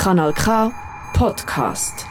Kanal 0.00 0.32
K 0.32 0.72
Podcast. 1.12 2.06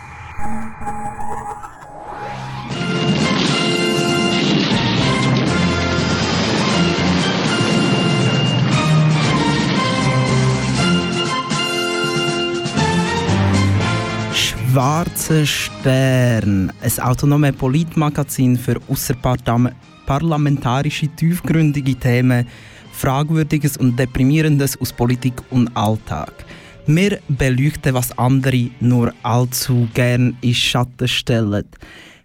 Schwarzer 14.36 15.48
Stern, 15.48 16.72
ein 16.80 17.00
autonomes 17.00 17.56
Politmagazin 17.56 18.56
für 18.56 18.80
außerparlamentarische, 18.88 21.08
tiefgründige 21.08 21.96
Themen, 21.96 22.48
Fragwürdiges 22.92 23.78
und 23.78 23.98
Deprimierendes 23.98 24.80
aus 24.80 24.94
Politik 24.94 25.42
und 25.50 25.76
Alltag. 25.76 26.46
Wir 26.92 27.20
beleuchten, 27.28 27.94
was 27.94 28.18
andere 28.18 28.72
nur 28.80 29.14
allzu 29.22 29.88
gern 29.94 30.36
in 30.42 30.56
Schatten 30.56 31.08
stellen. 31.08 31.66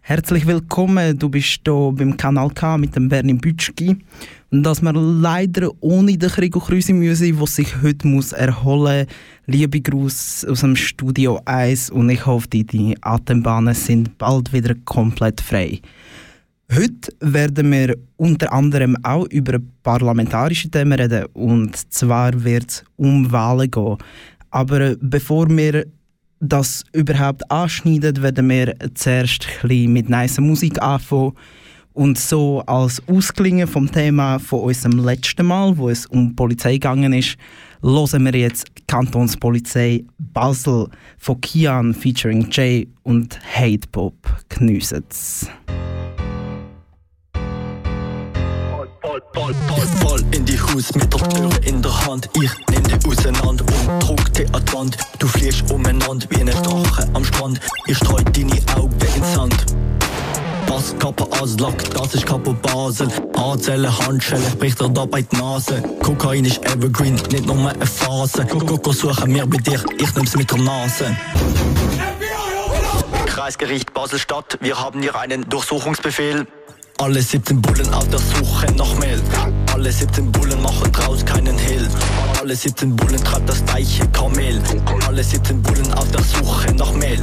Herzlich 0.00 0.46
willkommen, 0.46 1.18
du 1.18 1.28
bist 1.28 1.60
hier 1.66 1.92
beim 1.92 2.16
Kanal 2.16 2.48
K 2.48 2.78
mit 2.78 2.96
dem 2.96 3.10
Bernie 3.10 3.34
Bütschki. 3.34 3.94
Und 4.50 4.62
dass 4.62 4.80
wir 4.80 4.94
leider 4.94 5.68
ohne 5.80 6.16
den 6.16 6.30
Krieg 6.30 6.54
Krüsi 6.54 6.94
müssen, 6.94 7.36
der 7.36 7.46
sich 7.46 7.82
heute 7.82 8.08
muss 8.08 8.32
erholen 8.32 9.06
muss. 9.06 9.16
Liebe 9.44 9.82
Gruß 9.82 10.46
aus 10.48 10.60
dem 10.60 10.76
Studio 10.76 11.42
1 11.44 11.90
und 11.90 12.08
ich 12.08 12.24
hoffe, 12.24 12.48
die 12.48 12.96
Atembahnen 13.02 13.74
sind 13.74 14.16
bald 14.16 14.50
wieder 14.54 14.74
komplett 14.86 15.42
frei. 15.42 15.82
Heute 16.72 17.12
werden 17.20 17.70
wir 17.70 17.94
unter 18.16 18.50
anderem 18.50 18.96
auch 19.02 19.26
über 19.26 19.58
parlamentarische 19.82 20.70
Themen 20.70 20.98
reden 20.98 21.26
und 21.34 21.76
zwar 21.92 22.42
wird 22.42 22.70
es 22.70 22.84
um 22.96 23.30
Wahlen 23.30 23.70
gehen. 23.70 23.98
Aber 24.54 24.94
bevor 25.00 25.48
wir 25.48 25.84
das 26.38 26.84
überhaupt 26.92 27.50
anschneiden, 27.50 28.22
werden 28.22 28.48
wir 28.48 28.72
zuerst 28.94 29.48
ein 29.64 29.92
mit 29.92 30.08
nice 30.08 30.38
Musik 30.38 30.80
anfangen. 30.80 31.32
Und 31.92 32.18
so 32.18 32.60
als 32.66 33.02
Ausklingen 33.08 33.66
vom 33.66 33.90
Thema 33.90 34.38
von 34.38 34.60
unserem 34.60 35.04
letzten 35.04 35.46
Mal, 35.46 35.76
wo 35.76 35.88
es 35.88 36.06
um 36.06 36.36
Polizei 36.36 36.74
gegangen 36.74 37.12
ist, 37.12 37.36
hören 37.82 38.24
wir 38.26 38.34
jetzt 38.36 38.66
Kantonspolizei 38.86 40.04
Basel 40.18 40.86
von 41.18 41.40
Kian 41.40 41.92
featuring 41.92 42.46
Jay 42.48 42.86
und 43.02 43.36
Hate 43.56 43.88
Pop. 43.90 44.14
Geniessen's. 44.48 45.48
Ball, 49.34 49.52
Ball, 49.66 49.86
Ball 50.00 50.20
in 50.30 50.44
die 50.44 50.58
Haus 50.58 50.94
mit 50.94 51.12
der 51.12 51.28
Tür 51.28 51.50
in 51.64 51.82
der 51.82 52.06
Hand. 52.06 52.30
Ich 52.34 52.50
nehm 52.70 52.84
die 52.84 53.08
auseinander 53.08 53.64
und 53.64 54.02
druck 54.02 54.32
die 54.32 54.46
an 54.54 54.64
die 54.64 54.72
Wand. 54.72 54.96
Du 55.18 55.26
fliehst 55.26 55.70
umeinander 55.72 56.24
wie 56.30 56.40
eine 56.40 56.52
Drache 56.52 57.08
am 57.14 57.24
Strand. 57.24 57.60
Ich 57.86 57.96
streu 57.96 58.22
deine 58.32 58.60
Augen 58.76 58.94
ins 59.16 59.34
Sand. 59.34 59.66
Das 60.68 60.96
Kappe 60.98 61.26
Aslak, 61.32 61.90
das 61.90 62.14
ist 62.14 62.26
Kappe 62.26 62.54
Basel. 62.54 63.08
Anzählen, 63.36 63.98
Handschellen, 64.06 64.58
bricht 64.58 64.80
dir 64.80 64.88
dabei 64.88 65.22
die 65.22 65.36
Nase. 65.36 65.82
Kokain 66.00 66.44
ist 66.44 66.64
Evergreen, 66.64 67.14
nicht 67.14 67.46
nur 67.46 67.68
eine 67.68 67.86
Phase. 67.86 68.46
Koko 68.46 68.92
suchen 68.92 69.34
wir 69.34 69.46
bei 69.46 69.58
dir, 69.58 69.82
ich 69.98 70.14
nehm's 70.14 70.36
mit 70.36 70.50
der 70.50 70.58
Nase. 70.58 71.16
Kreisgericht 73.26 73.92
Basel-Stadt, 73.92 74.58
wir 74.60 74.80
haben 74.80 75.02
hier 75.02 75.18
einen 75.18 75.48
Durchsuchungsbefehl. 75.48 76.46
Alle 76.98 77.20
17 77.20 77.60
Bullen 77.60 77.92
auf 77.92 78.08
der 78.08 78.20
Suche 78.20 78.66
nach 78.76 78.94
Mehl. 78.98 79.20
Alle 79.72 79.90
17 79.90 80.30
Bullen 80.30 80.62
machen 80.62 80.90
draus 80.92 81.24
keinen 81.24 81.58
Hehl. 81.58 81.86
Alle 82.40 82.54
17 82.54 82.94
Bullen 82.94 83.22
treibt 83.22 83.48
das 83.48 83.64
gleiche 83.66 84.06
Kamel. 84.08 84.62
Alle 85.06 85.22
17 85.22 85.60
Bullen 85.60 85.92
auf 85.94 86.08
der 86.12 86.22
Suche 86.22 86.72
nach 86.74 86.92
Mehl. 86.92 87.20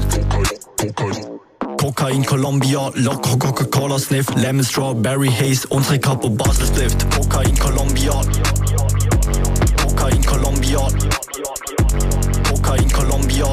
Kokain, 1.80 2.26
Columbia, 2.26 2.92
Loco, 2.96 3.38
Coca-Cola 3.38 3.98
Sniff, 3.98 4.28
Lemon, 4.36 4.64
Strawberry 4.64 5.30
Haze, 5.32 5.68
unsere 5.70 5.98
Capo 6.00 6.30
Basel 6.30 6.68
Splift. 6.68 7.10
Kokain, 7.16 7.58
Columbia. 7.58 8.22
Kokain, 9.82 10.24
Columbia. 10.26 10.80
Kokain, 12.50 12.92
Columbia. 12.92 13.48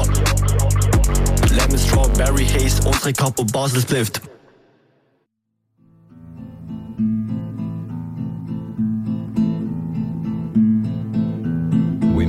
Lemon, 1.49 1.79
Strawberry 1.79 2.45
Haze, 2.45 2.81
unsere 2.85 3.13
Capo 3.13 3.45
Basel 3.45 3.81
Splift. 3.81 4.21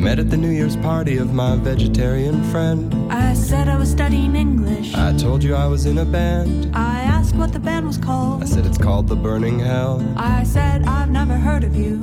Met 0.01 0.19
at 0.19 0.31
the 0.31 0.37
New 0.37 0.49
Year's 0.51 0.77
party 0.77 1.19
of 1.19 1.35
my 1.35 1.57
vegetarian 1.57 2.43
friend. 2.45 2.95
I 3.13 3.35
said 3.35 3.69
I 3.69 3.77
was 3.77 3.91
studying 3.91 4.35
English. 4.35 4.95
I 4.95 5.13
told 5.17 5.45
you 5.45 5.55
I 5.55 5.67
was 5.67 5.85
in 5.85 5.99
a 5.99 6.05
band. 6.07 6.75
I 6.75 7.01
asked 7.01 7.35
what 7.35 7.53
the 7.53 7.59
band 7.59 7.87
was 7.87 7.99
called. 7.99 8.43
I 8.43 8.47
said 8.47 8.65
it's 8.65 8.79
called 8.79 9.09
The 9.09 9.17
Burning 9.17 9.59
Hell. 9.59 10.03
I 10.17 10.45
said 10.45 10.85
I've 10.87 11.11
never 11.11 11.35
heard 11.35 11.65
of 11.65 11.77
you. 11.77 12.01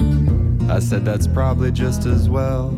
I 0.69 0.79
said 0.79 1.05
that's 1.05 1.25
probably 1.25 1.71
just 1.71 2.05
as 2.05 2.29
well. 2.29 2.77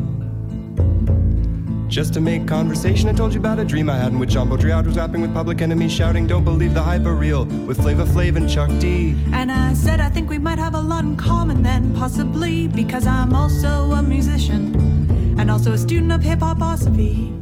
Just 1.88 2.14
to 2.14 2.20
make 2.20 2.46
conversation, 2.46 3.08
I 3.08 3.12
told 3.12 3.34
you 3.34 3.40
about 3.40 3.58
a 3.58 3.64
dream 3.64 3.90
I 3.90 3.96
had 3.96 4.12
in 4.12 4.18
which 4.20 4.30
Jumbo 4.30 4.56
Triad 4.56 4.86
was 4.86 4.96
rapping 4.96 5.20
with 5.20 5.34
Public 5.34 5.60
Enemy, 5.60 5.88
shouting, 5.88 6.26
"Don't 6.26 6.44
believe 6.44 6.72
the 6.72 6.82
hype 6.82 7.04
are 7.04 7.16
real," 7.16 7.44
with 7.66 7.82
Flava 7.82 8.06
Flav 8.06 8.36
and 8.36 8.48
Chuck 8.48 8.70
D. 8.78 9.16
And 9.32 9.52
I 9.52 9.74
said 9.74 10.00
I 10.00 10.08
think 10.08 10.30
we 10.30 10.38
might 10.38 10.58
have 10.58 10.74
a 10.74 10.80
lot 10.80 11.04
in 11.04 11.16
common 11.16 11.62
then, 11.62 11.92
possibly 11.94 12.68
because 12.68 13.06
I'm 13.06 13.34
also 13.34 13.92
a 13.92 14.02
musician 14.02 14.99
and 15.40 15.50
also 15.50 15.72
a 15.72 15.78
student 15.78 16.12
of 16.12 16.22
hip 16.22 16.40
hoposophy. 16.40 17.34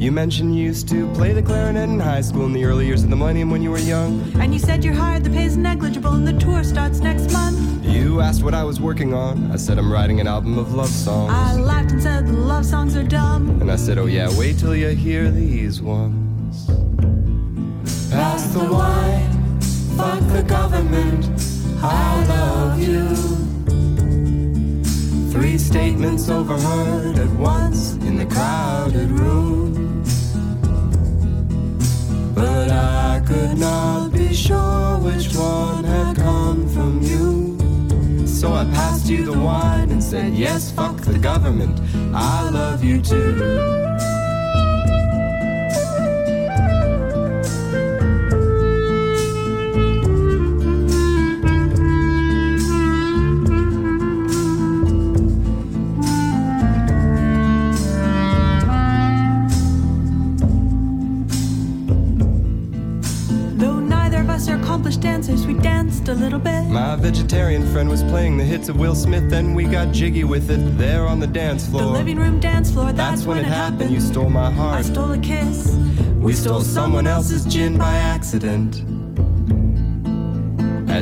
You 0.00 0.12
mentioned 0.12 0.56
you 0.56 0.62
used 0.62 0.88
to 0.90 1.12
play 1.14 1.32
the 1.32 1.42
clarinet 1.42 1.88
in 1.88 1.98
high 1.98 2.20
school 2.20 2.46
in 2.46 2.52
the 2.52 2.64
early 2.64 2.86
years 2.86 3.02
of 3.02 3.10
the 3.10 3.16
millennium 3.16 3.50
when 3.50 3.60
you 3.60 3.72
were 3.72 3.78
young. 3.78 4.20
And 4.40 4.52
you 4.52 4.60
said 4.60 4.84
you're 4.84 4.94
hired, 4.94 5.24
the 5.24 5.30
pay's 5.30 5.56
negligible, 5.56 6.12
and 6.12 6.26
the 6.26 6.32
tour 6.34 6.62
starts 6.62 7.00
next 7.00 7.32
month. 7.32 7.84
You 7.84 8.20
asked 8.20 8.44
what 8.44 8.54
I 8.54 8.62
was 8.62 8.80
working 8.80 9.12
on. 9.14 9.50
I 9.50 9.56
said 9.56 9.78
I'm 9.78 9.92
writing 9.92 10.20
an 10.20 10.28
album 10.28 10.58
of 10.58 10.74
love 10.74 10.90
songs. 10.90 11.32
I 11.32 11.56
laughed 11.56 11.90
and 11.90 12.00
said 12.00 12.28
the 12.28 12.32
love 12.34 12.64
songs 12.66 12.96
are 12.96 13.02
dumb. 13.02 13.60
And 13.60 13.70
I 13.70 13.76
said, 13.76 13.98
oh 13.98 14.06
yeah, 14.06 14.28
wait 14.38 14.58
till 14.58 14.76
you 14.76 14.90
hear 14.90 15.28
these 15.28 15.82
ones. 15.82 16.68
Overheard 26.02 27.16
at 27.16 27.30
once 27.38 27.92
in 27.94 28.16
the 28.16 28.26
crowded 28.26 29.08
room. 29.10 30.02
But 32.34 32.70
I 32.70 33.22
could 33.24 33.56
not 33.56 34.12
be 34.12 34.34
sure 34.34 34.98
which 34.98 35.32
one 35.36 35.84
had 35.84 36.16
come 36.16 36.68
from 36.70 37.00
you. 37.02 38.26
So 38.26 38.52
I 38.52 38.64
passed 38.64 39.08
you 39.08 39.24
the 39.26 39.38
wine 39.38 39.92
and 39.92 40.02
said, 40.02 40.34
Yes, 40.34 40.72
fuck 40.72 40.96
the 40.96 41.18
government, 41.18 41.80
I 42.12 42.50
love 42.50 42.82
you 42.82 43.00
too. 43.00 44.21
Dancers, 65.32 65.46
we 65.46 65.54
danced 65.54 66.08
a 66.08 66.14
little 66.14 66.38
bit. 66.38 66.64
My 66.64 66.96
vegetarian 66.96 67.66
friend 67.72 67.88
was 67.88 68.02
playing 68.04 68.36
the 68.36 68.44
hits 68.44 68.68
of 68.68 68.76
Will 68.76 68.94
Smith, 68.94 69.30
then 69.30 69.54
we 69.54 69.64
got 69.64 69.92
jiggy 69.92 70.24
with 70.24 70.50
it 70.50 70.78
there 70.78 71.06
on 71.06 71.20
the 71.20 71.26
dance 71.26 71.66
floor. 71.66 71.82
The 71.82 71.88
living 71.88 72.18
room 72.18 72.40
dance 72.40 72.70
floor, 72.70 72.86
that's, 72.86 72.96
That's 72.96 73.24
when 73.24 73.38
it 73.38 73.44
happened, 73.44 73.90
you 73.90 74.00
stole 74.00 74.30
my 74.30 74.50
heart. 74.50 74.78
I 74.78 74.82
stole 74.82 75.12
a 75.12 75.18
kiss. 75.18 75.74
We 76.16 76.32
stole 76.34 76.60
someone 76.60 77.06
else's 77.06 77.44
gin 77.44 77.78
by 77.78 77.94
accident. 77.94 78.82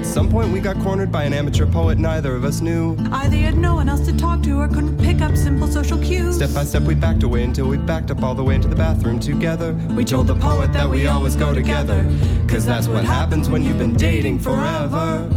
At 0.01 0.07
some 0.07 0.31
point, 0.31 0.51
we 0.51 0.61
got 0.61 0.81
cornered 0.81 1.13
by 1.13 1.25
an 1.25 1.35
amateur 1.35 1.67
poet 1.67 1.99
neither 1.99 2.35
of 2.35 2.43
us 2.43 2.63
knew. 2.63 2.97
Either 3.13 3.37
you 3.37 3.45
had 3.45 3.59
no 3.59 3.75
one 3.75 3.87
else 3.87 4.01
to 4.07 4.17
talk 4.17 4.43
to 4.45 4.59
or 4.59 4.67
couldn't 4.67 4.97
pick 4.97 5.21
up 5.21 5.37
simple 5.37 5.69
social 5.69 5.99
cues. 5.99 6.37
Step 6.37 6.55
by 6.55 6.65
step, 6.65 6.85
we 6.85 6.95
backed 6.95 7.23
away 7.23 7.45
until 7.45 7.69
we 7.69 7.77
backed 7.77 8.11
up 8.11 8.23
all 8.23 8.35
the 8.35 8.43
way 8.43 8.55
into 8.55 8.67
the 8.67 8.75
bathroom 8.75 9.21
together. 9.21 9.75
We 9.91 10.07
told 10.07 10.27
the 10.27 10.37
poet 10.37 10.73
that 10.73 10.89
we 10.89 11.07
always 11.07 11.37
go 11.37 11.53
together. 11.53 12.03
Cause 12.49 12.65
that's 12.65 12.89
what 12.89 13.05
happens 13.05 13.51
when 13.51 13.63
you've 13.63 13.77
been 13.77 13.93
dating 13.93 14.39
forever. 14.39 15.29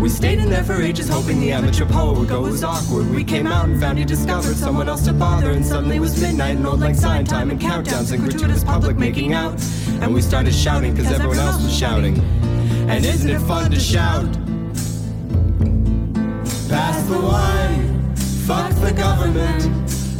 We 0.00 0.08
stayed 0.08 0.38
in 0.38 0.48
there 0.48 0.62
for 0.62 0.80
ages, 0.80 1.08
hoping 1.08 1.40
the 1.40 1.50
amateur 1.50 1.86
poet 1.86 2.16
would 2.16 2.28
go 2.28 2.46
as 2.46 2.62
awkward. 2.62 3.10
We 3.10 3.24
came 3.24 3.48
out 3.48 3.64
and 3.64 3.80
found 3.80 3.98
he 3.98 4.04
discovered 4.04 4.54
someone 4.54 4.88
else 4.88 5.04
to 5.06 5.12
bother, 5.12 5.50
and 5.50 5.66
suddenly 5.66 5.96
it 5.96 6.00
was 6.00 6.20
midnight 6.22 6.56
and 6.56 6.64
old 6.64 6.78
like 6.78 6.94
sign 6.94 7.24
time 7.24 7.50
and 7.50 7.60
countdowns 7.60 8.12
and 8.12 8.22
gratuitous 8.22 8.62
public 8.62 8.96
making 8.96 9.32
out. 9.32 9.60
And 10.00 10.14
we 10.14 10.22
started 10.22 10.54
shouting 10.54 10.94
because 10.94 11.10
everyone 11.10 11.40
else 11.40 11.60
was 11.60 11.76
shouting. 11.76 12.22
And 12.88 13.04
isn't 13.04 13.28
it 13.28 13.40
fun 13.40 13.70
to 13.72 13.80
shout? 13.80 14.32
Pass 16.68 17.02
the 17.08 17.18
wine, 17.20 18.14
fuck 18.46 18.72
the 18.76 18.92
government. 18.92 19.68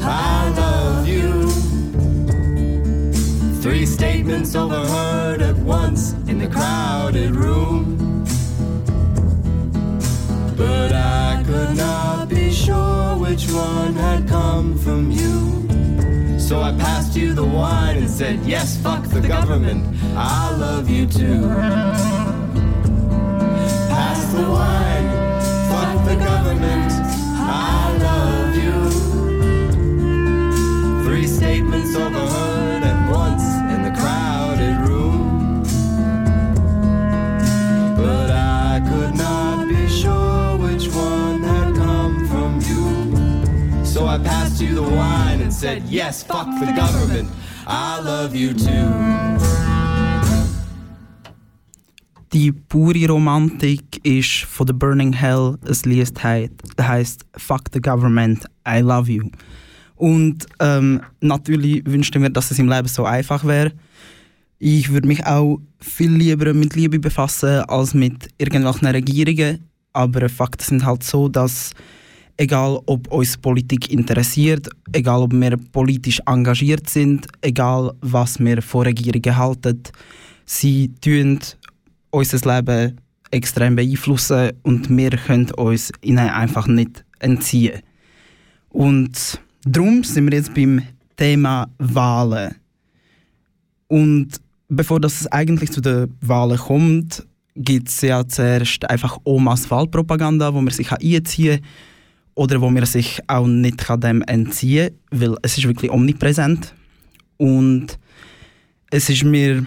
I 0.02 0.48
love 0.50 1.06
you. 1.06 1.48
Three 3.62 3.86
statements 3.86 4.56
overheard 4.56 5.42
at 5.42 5.56
once 5.58 6.12
in 6.28 6.38
the 6.38 6.48
crowded 6.48 7.30
room. 7.36 8.24
But 10.56 10.92
I 10.92 11.44
could 11.46 11.76
not 11.76 12.28
be 12.28 12.52
sure 12.52 13.16
which 13.16 13.48
one 13.50 13.94
had 13.94 14.28
come 14.28 14.76
from 14.76 15.12
you. 15.12 16.38
So 16.40 16.60
I 16.60 16.72
passed 16.72 17.16
you 17.16 17.32
the 17.32 17.44
wine 17.44 17.96
and 17.96 18.10
said, 18.10 18.44
Yes, 18.44 18.76
fuck 18.76 19.04
the 19.04 19.20
government. 19.20 19.96
I 20.16 20.56
love 20.56 20.90
you 20.90 21.06
too. 21.06 22.25
Wine, 24.36 25.08
fuck 25.70 26.04
the 26.04 26.16
government. 26.16 26.92
I 27.36 27.96
love 27.98 28.56
you. 28.56 28.90
Three 31.04 31.26
statements 31.26 31.94
overheard 31.96 32.82
at 32.82 33.10
once 33.10 33.42
in 33.72 33.82
the 33.82 33.90
crowded 33.98 34.76
room. 34.88 35.62
But 37.96 38.30
I 38.30 38.82
could 38.88 39.14
not 39.16 39.68
be 39.68 39.88
sure 39.88 40.58
which 40.58 40.88
one 40.88 41.42
had 41.42 41.74
come 41.74 42.26
from 42.28 42.60
you. 42.60 43.84
So 43.84 44.06
I 44.06 44.18
passed 44.18 44.60
you 44.60 44.74
the 44.74 44.82
wine 44.82 45.40
and 45.40 45.52
said, 45.52 45.84
Yes, 45.84 46.22
fuck 46.22 46.46
the 46.60 46.72
government. 46.76 47.30
I 47.66 48.00
love 48.00 48.36
you 48.36 48.52
too. 48.52 49.65
Die 52.36 52.52
pure 52.52 53.08
Romantik 53.08 54.04
ist 54.04 54.44
von 54.44 54.66
The 54.66 54.74
Burning 54.74 55.14
Hell 55.14 55.56
ein 55.66 55.90
Lied, 55.90 56.20
heißt 56.78 57.24
Fuck 57.34 57.62
the 57.72 57.80
Government, 57.80 58.44
I 58.68 58.80
Love 58.80 59.10
You. 59.10 59.30
Und 59.94 60.44
ähm, 60.60 61.00
natürlich 61.22 61.82
wünschte 61.86 62.18
mir, 62.18 62.28
dass 62.28 62.50
es 62.50 62.58
im 62.58 62.68
Leben 62.68 62.88
so 62.88 63.06
einfach 63.06 63.42
wäre. 63.46 63.72
Ich 64.58 64.92
würde 64.92 65.08
mich 65.08 65.24
auch 65.24 65.62
viel 65.80 66.10
lieber 66.10 66.52
mit 66.52 66.76
Liebe 66.76 66.98
befassen 66.98 67.60
als 67.68 67.94
mit 67.94 68.28
irgendwelchen 68.36 68.88
Regierungen. 68.88 69.64
Aber 69.94 70.28
Fakten 70.28 70.62
sind 70.62 70.84
halt 70.84 71.04
so, 71.04 71.30
dass 71.30 71.70
egal 72.36 72.78
ob 72.84 73.10
uns 73.10 73.38
Politik 73.38 73.90
interessiert, 73.90 74.68
egal 74.92 75.22
ob 75.22 75.32
wir 75.32 75.56
politisch 75.72 76.20
engagiert 76.26 76.90
sind, 76.90 77.28
egal 77.40 77.94
was 78.02 78.38
wir 78.38 78.60
von 78.60 78.82
Regierungen 78.82 79.38
halten, 79.38 79.80
sie 80.44 80.92
tun 81.00 81.38
unser 82.10 82.56
Leben 82.56 83.00
extrem 83.30 83.76
beeinflussen 83.76 84.52
und 84.62 84.88
wir 84.94 85.10
können 85.10 85.50
uns 85.52 85.92
ihnen 86.00 86.28
einfach 86.28 86.66
nicht 86.66 87.04
entziehen. 87.18 87.80
Und 88.70 89.40
darum 89.64 90.04
sind 90.04 90.30
wir 90.30 90.38
jetzt 90.38 90.54
beim 90.54 90.82
Thema 91.16 91.68
Wahlen. 91.78 92.54
Und 93.88 94.40
bevor 94.68 95.00
das 95.00 95.26
eigentlich 95.28 95.72
zu 95.72 95.80
den 95.80 96.14
Wahlen 96.20 96.58
kommt, 96.58 97.26
gibt 97.54 97.88
es 97.88 98.00
ja 98.02 98.26
zuerst 98.26 98.88
einfach 98.88 99.18
Omas 99.24 99.70
Wahlpropaganda, 99.70 100.52
wo 100.52 100.60
man 100.60 100.72
sich 100.72 100.92
einziehen 100.92 101.60
kann 101.60 101.68
oder 102.34 102.60
wo 102.60 102.68
man 102.68 102.84
sich 102.84 103.20
auch 103.28 103.46
nicht 103.46 103.88
dem 104.02 104.22
entziehen 104.22 104.90
kann, 105.10 105.20
weil 105.20 105.36
es 105.42 105.56
ist 105.56 105.66
wirklich 105.66 105.90
omnipräsent. 105.90 106.74
Und 107.38 107.98
es 108.90 109.08
ist 109.08 109.24
mir 109.24 109.64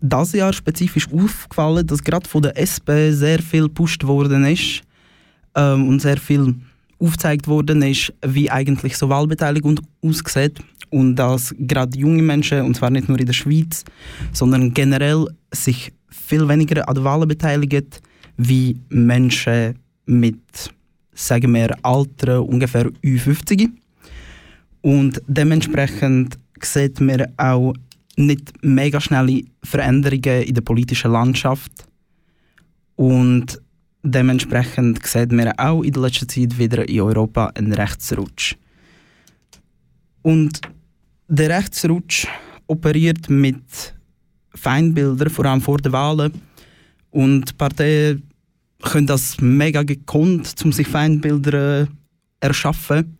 das 0.00 0.32
Jahr 0.32 0.52
spezifisch 0.52 1.08
aufgefallen, 1.12 1.86
dass 1.86 2.02
gerade 2.02 2.28
von 2.28 2.42
der 2.42 2.56
SP 2.56 3.12
sehr 3.12 3.40
viel 3.40 3.64
gepusht 3.64 4.04
worden 4.04 4.44
ist 4.44 4.82
ähm, 5.54 5.88
und 5.88 6.00
sehr 6.00 6.16
viel 6.16 6.54
aufgezeigt 6.98 7.48
worden 7.48 7.82
ist, 7.82 8.12
wie 8.26 8.50
eigentlich 8.50 8.96
so 8.96 9.08
Wahlbeteiligung 9.08 9.80
aussieht 10.02 10.60
und 10.90 11.16
dass 11.16 11.54
gerade 11.58 11.98
junge 11.98 12.22
Menschen, 12.22 12.62
und 12.62 12.76
zwar 12.76 12.90
nicht 12.90 13.08
nur 13.08 13.18
in 13.18 13.26
der 13.26 13.32
Schweiz, 13.32 13.84
sondern 14.32 14.74
generell 14.74 15.26
sich 15.52 15.92
viel 16.08 16.46
weniger 16.48 16.88
an 16.88 16.94
den 16.94 17.04
Wahlen 17.04 17.28
beteiligen, 17.28 17.86
wie 18.36 18.76
Menschen 18.88 19.76
mit, 20.06 20.72
sagen 21.14 21.54
wir, 21.54 21.76
Alter 21.82 22.44
ungefähr 22.44 22.86
Ü50. 23.02 23.68
Und 24.82 25.22
dementsprechend 25.26 26.38
sieht 26.60 27.00
man 27.00 27.26
auch 27.36 27.74
nicht 28.26 28.52
mega 28.62 29.00
schnelle 29.00 29.42
Veränderungen 29.62 30.42
in 30.42 30.54
der 30.54 30.62
politischen 30.62 31.12
Landschaft. 31.12 31.72
Und 32.96 33.60
dementsprechend 34.02 35.04
sieht 35.06 35.32
man 35.32 35.52
auch 35.58 35.82
in 35.82 35.92
der 35.92 36.02
letzten 36.02 36.28
Zeit 36.28 36.58
wieder 36.58 36.88
in 36.88 37.00
Europa 37.00 37.46
einen 37.54 37.72
Rechtsrutsch. 37.72 38.56
Und 40.22 40.60
der 41.28 41.50
Rechtsrutsch 41.50 42.26
operiert 42.66 43.30
mit 43.30 43.94
Feindbildern, 44.54 45.30
vor 45.30 45.46
allem 45.46 45.60
vor 45.60 45.78
den 45.78 45.92
Wahlen. 45.92 46.32
Und 47.10 47.56
Parteien 47.56 48.22
können 48.82 49.06
das 49.06 49.40
mega 49.40 49.82
gekonnt, 49.82 50.54
um 50.64 50.72
sich 50.72 50.86
Feindbilder 50.86 51.88
erschaffen, 52.40 53.18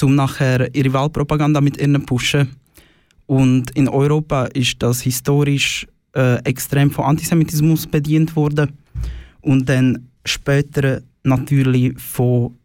um 0.00 0.14
nachher 0.14 0.74
ihre 0.74 0.92
Wahlpropaganda 0.92 1.60
mit 1.60 1.78
ihnen 1.78 2.04
pushen. 2.04 2.61
Und 3.32 3.70
in 3.70 3.88
Europa 3.88 4.44
ist 4.52 4.82
das 4.82 5.00
historisch 5.00 5.86
äh, 6.14 6.36
extrem 6.44 6.90
von 6.90 7.06
Antisemitismus 7.06 7.86
bedient 7.86 8.36
worden 8.36 8.72
und 9.40 9.66
dann 9.70 10.10
später 10.22 11.00
natürlich 11.22 11.98
von 11.98 12.58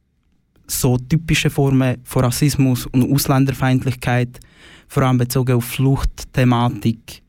so 0.68 0.98
typischen 0.98 1.52
Formen 1.52 2.00
von 2.04 2.26
Rassismus 2.26 2.86
und 2.88 3.10
Ausländerfeindlichkeit, 3.14 4.42
vor 4.90 5.04
allem 5.04 5.20
bezogen 5.20 5.56
auf 5.56 5.64
Fluchtthematik. 5.64 7.22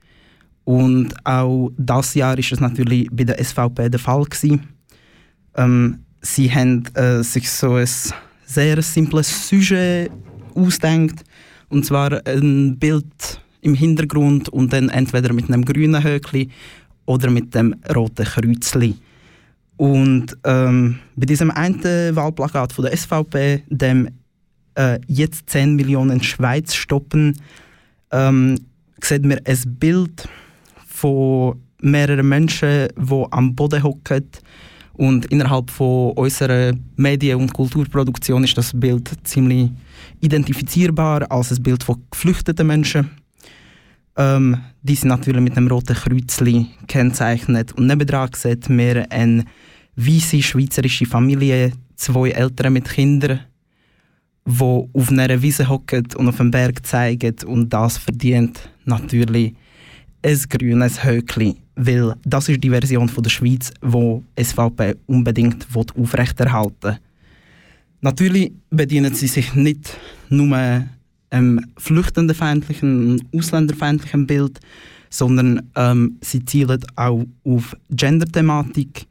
Und 0.64 1.14
auch 1.24 1.70
das 1.76 2.14
Jahr 2.14 2.36
ist 2.36 2.50
es 2.50 2.58
natürlich 2.58 3.06
bei 3.12 3.22
der 3.22 3.38
SVP 3.38 3.88
der 3.88 4.00
Fall 4.00 4.24
gewesen. 4.24 4.66
Ähm, 5.54 6.00
sie 6.22 6.52
haben 6.52 6.84
äh, 6.94 7.22
sich 7.22 7.48
so 7.48 7.74
ein 7.74 7.88
sehr 8.46 8.82
simples 8.82 9.48
Sujet 9.48 10.10
ausdenkt 10.56 11.22
und 11.68 11.84
zwar 11.84 12.26
ein 12.26 12.78
Bild 12.78 13.40
im 13.60 13.74
Hintergrund 13.74 14.48
und 14.48 14.72
dann 14.72 14.88
entweder 14.88 15.32
mit 15.32 15.48
einem 15.48 15.64
grünen 15.64 16.02
Höckli 16.02 16.48
oder 17.06 17.30
mit 17.30 17.54
dem 17.54 17.74
roten 17.94 18.24
Kreuzli. 18.24 18.94
Und 19.76 20.36
ähm, 20.44 20.98
bei 21.16 21.26
diesem 21.26 21.50
einen 21.50 22.16
Wahlplakat 22.16 22.72
von 22.72 22.84
der 22.84 22.96
SVP, 22.96 23.62
dem 23.68 24.08
äh, 24.74 24.98
jetzt 25.06 25.48
10 25.50 25.76
Millionen 25.76 26.22
Schweiz 26.22 26.74
stoppen, 26.74 27.36
ähm, 28.10 28.58
sieht 29.00 29.24
man 29.24 29.38
ein 29.44 29.76
Bild 29.78 30.28
von 30.86 31.60
mehreren 31.80 32.28
Menschen, 32.28 32.88
die 32.96 33.24
am 33.30 33.54
Boden 33.54 33.82
hocken. 33.82 34.28
Und 34.94 35.26
innerhalb 35.26 35.70
von 35.70 36.10
unserer 36.12 36.72
Medien- 36.96 37.38
und 37.38 37.52
Kulturproduktion 37.52 38.42
ist 38.42 38.58
das 38.58 38.72
Bild 38.74 39.08
ziemlich 39.22 39.70
identifizierbar 40.20 41.30
als 41.30 41.52
ein 41.52 41.62
Bild 41.62 41.82
von 41.82 42.02
geflüchteten 42.10 42.66
Menschen. 42.66 43.10
Ähm, 44.16 44.58
die 44.82 44.96
sind 44.96 45.08
natürlich 45.08 45.40
mit 45.40 45.56
einem 45.56 45.68
roten 45.68 45.94
Kreuzli 45.94 46.66
kennzeichnet. 46.86 47.72
Und 47.72 47.86
nebenan 47.86 48.30
sieht 48.34 48.68
man 48.68 49.06
eine 49.10 49.44
weiße 49.96 50.42
schweizerische 50.42 51.06
Familie, 51.06 51.72
zwei 51.96 52.30
Eltern 52.30 52.72
mit 52.72 52.88
Kindern, 52.88 53.40
die 54.44 54.62
auf 54.62 55.10
einer 55.10 55.40
Wiese 55.42 55.68
hocken 55.68 56.06
und 56.16 56.28
auf 56.28 56.40
einem 56.40 56.50
Berg 56.50 56.84
zeigen. 56.84 57.36
Und 57.46 57.72
das 57.72 57.98
verdient 57.98 58.68
natürlich 58.84 59.54
ein 60.22 60.38
grünes 60.48 61.04
Höckli, 61.04 61.56
weil 61.76 62.14
das 62.24 62.48
ist 62.48 62.62
die 62.62 62.70
Version 62.70 63.08
von 63.08 63.22
der 63.22 63.30
Schweiz, 63.30 63.72
die 63.82 64.22
SVP 64.42 64.96
unbedingt 65.06 65.66
aufrechterhalten 65.74 66.90
will. 66.92 66.98
Natürlich 68.00 68.52
bedienen 68.70 69.14
sie 69.14 69.26
sich 69.26 69.54
nicht 69.54 69.96
nur 70.28 70.84
einem 71.30 71.60
flüchtendenfeindlichen, 71.76 73.28
ausländerfeindlichen 73.34 74.26
Bild, 74.26 74.60
sondern 75.10 75.70
ähm, 75.74 76.18
sie 76.20 76.44
zielen 76.44 76.84
auch 76.96 77.24
auf 77.44 77.76
Gender-Thematik 77.90 79.06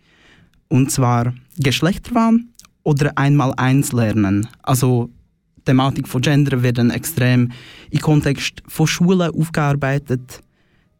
und 0.69 0.91
zwar 0.91 1.33
Geschlechterwahn 1.57 2.49
oder 2.83 3.11
einmal 3.17 3.53
eins 3.57 3.91
lernen. 3.91 4.47
Also 4.61 5.09
die 5.57 5.63
Thematik 5.65 6.07
von 6.07 6.21
Gender 6.21 6.63
wird 6.63 6.77
extrem 6.77 7.51
im 7.89 7.99
Kontext 7.99 8.63
von 8.67 8.87
Schulen 8.87 9.31
aufgearbeitet. 9.31 10.41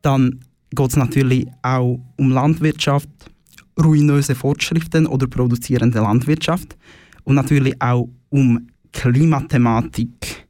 Dann 0.02 0.42
geht 0.72 0.90
es 0.90 0.98
natürlich 0.98 1.48
auch 1.62 2.00
um 2.18 2.32
Landwirtschaft, 2.32 3.10
ruinöse 3.82 4.36
Fortschriften 4.36 5.06
oder 5.06 5.28
produzierende 5.28 6.00
Landwirtschaft 6.00 6.76
und 7.28 7.36
natürlich 7.36 7.76
auch 7.82 8.08
um 8.30 8.70
Klimathematik. 8.94 10.48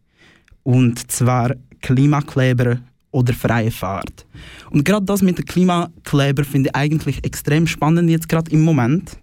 Und 0.61 1.11
zwar 1.11 1.55
Klimakleber 1.81 2.77
oder 3.09 3.33
freie 3.33 3.71
Fahrt. 3.71 4.27
Und 4.69 4.85
gerade 4.85 5.05
das 5.07 5.23
mit 5.23 5.39
den 5.39 5.45
Klimakleber 5.45 6.43
finde 6.43 6.69
ich 6.69 6.75
eigentlich 6.75 7.23
extrem 7.25 7.65
spannend 7.65 8.11
jetzt 8.11 8.29
gerade 8.29 8.51
im 8.51 8.61
Moment, 8.61 9.17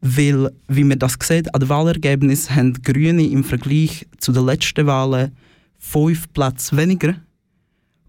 Weil, 0.00 0.50
wie 0.66 0.82
man 0.82 0.98
das 0.98 1.16
sieht, 1.22 1.54
an 1.54 1.60
den 1.60 1.68
Wahlergebnissen 1.68 2.56
haben 2.56 2.72
die 2.72 2.82
Grüne 2.82 3.24
im 3.24 3.44
Vergleich 3.44 4.08
zu 4.18 4.32
den 4.32 4.46
letzten 4.46 4.86
Wahlen 4.86 5.30
fünf 5.78 6.32
Plätze 6.32 6.76
weniger. 6.76 7.14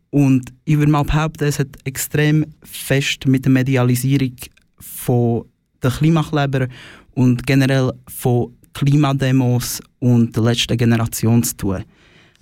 Und 0.10 0.52
ich 0.66 0.78
würde 0.80 0.92
mal 0.92 1.04
behaupten, 1.04 1.44
es 1.44 1.60
hat 1.60 1.78
extrem 1.84 2.48
fest 2.64 3.28
mit 3.28 3.46
der 3.46 3.52
Medialisierung 3.52 4.38
von 4.80 5.46
der 5.84 5.92
Klimakleber 5.92 6.68
und 7.14 7.46
generell 7.46 7.92
von 8.08 8.56
Klimademos 8.74 9.82
und 10.00 10.36
der 10.36 10.44
letzten 10.44 10.78
Generation 10.78 11.44
zu 11.44 11.58
tun. 11.58 11.84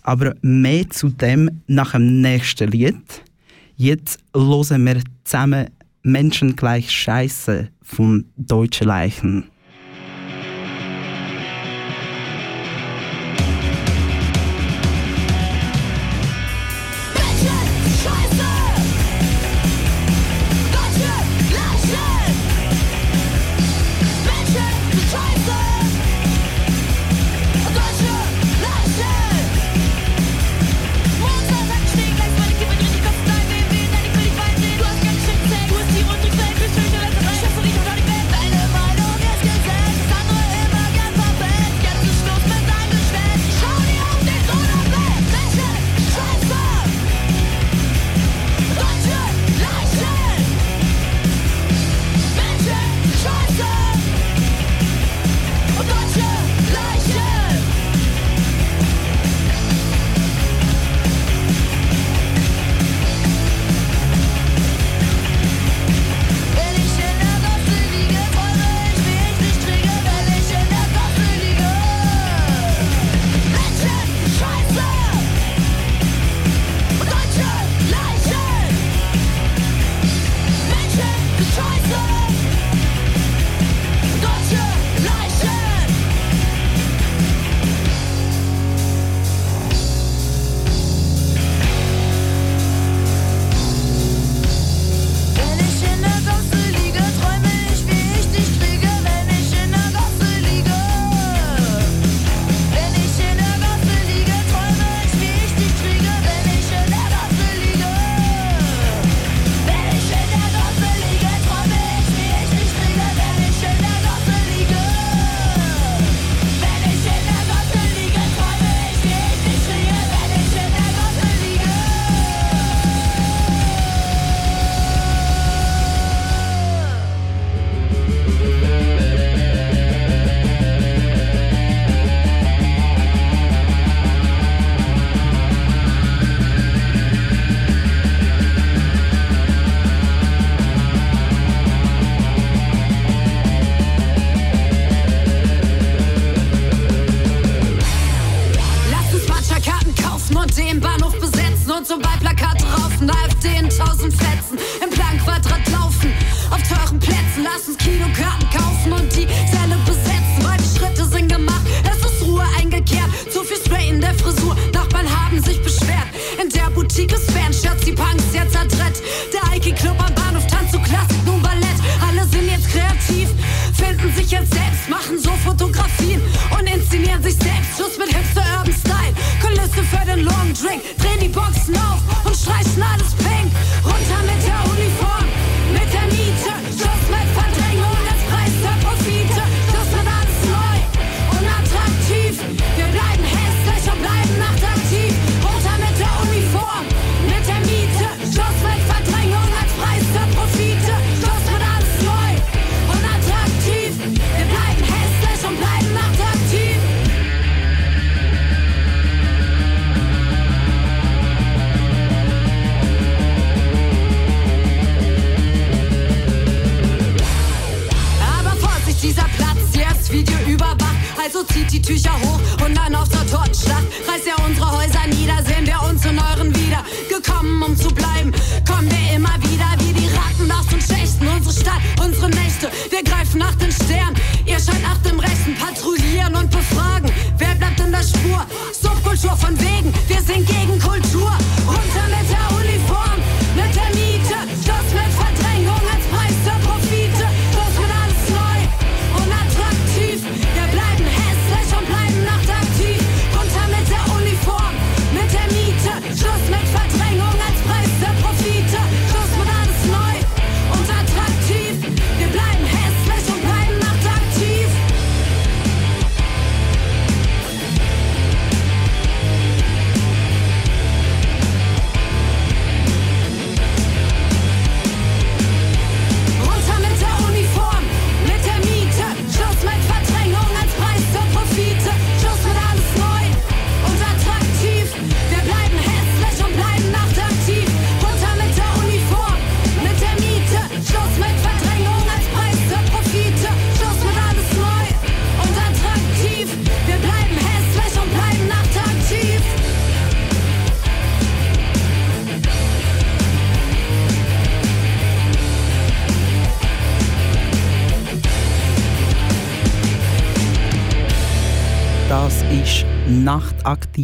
Aber 0.01 0.35
mehr 0.41 0.89
zu 0.89 1.09
dem 1.09 1.61
nach 1.67 1.91
dem 1.91 2.21
nächsten 2.21 2.71
Lied. 2.71 3.23
Jetzt 3.75 4.19
hören 4.35 4.85
wir 4.85 5.01
zusammen 5.23 5.67
Menschen 6.03 6.55
gleich 6.55 6.89
Scheiße 6.89 7.69
von 7.81 8.25
Deutsche 8.37 8.85
Leichen. 8.85 9.45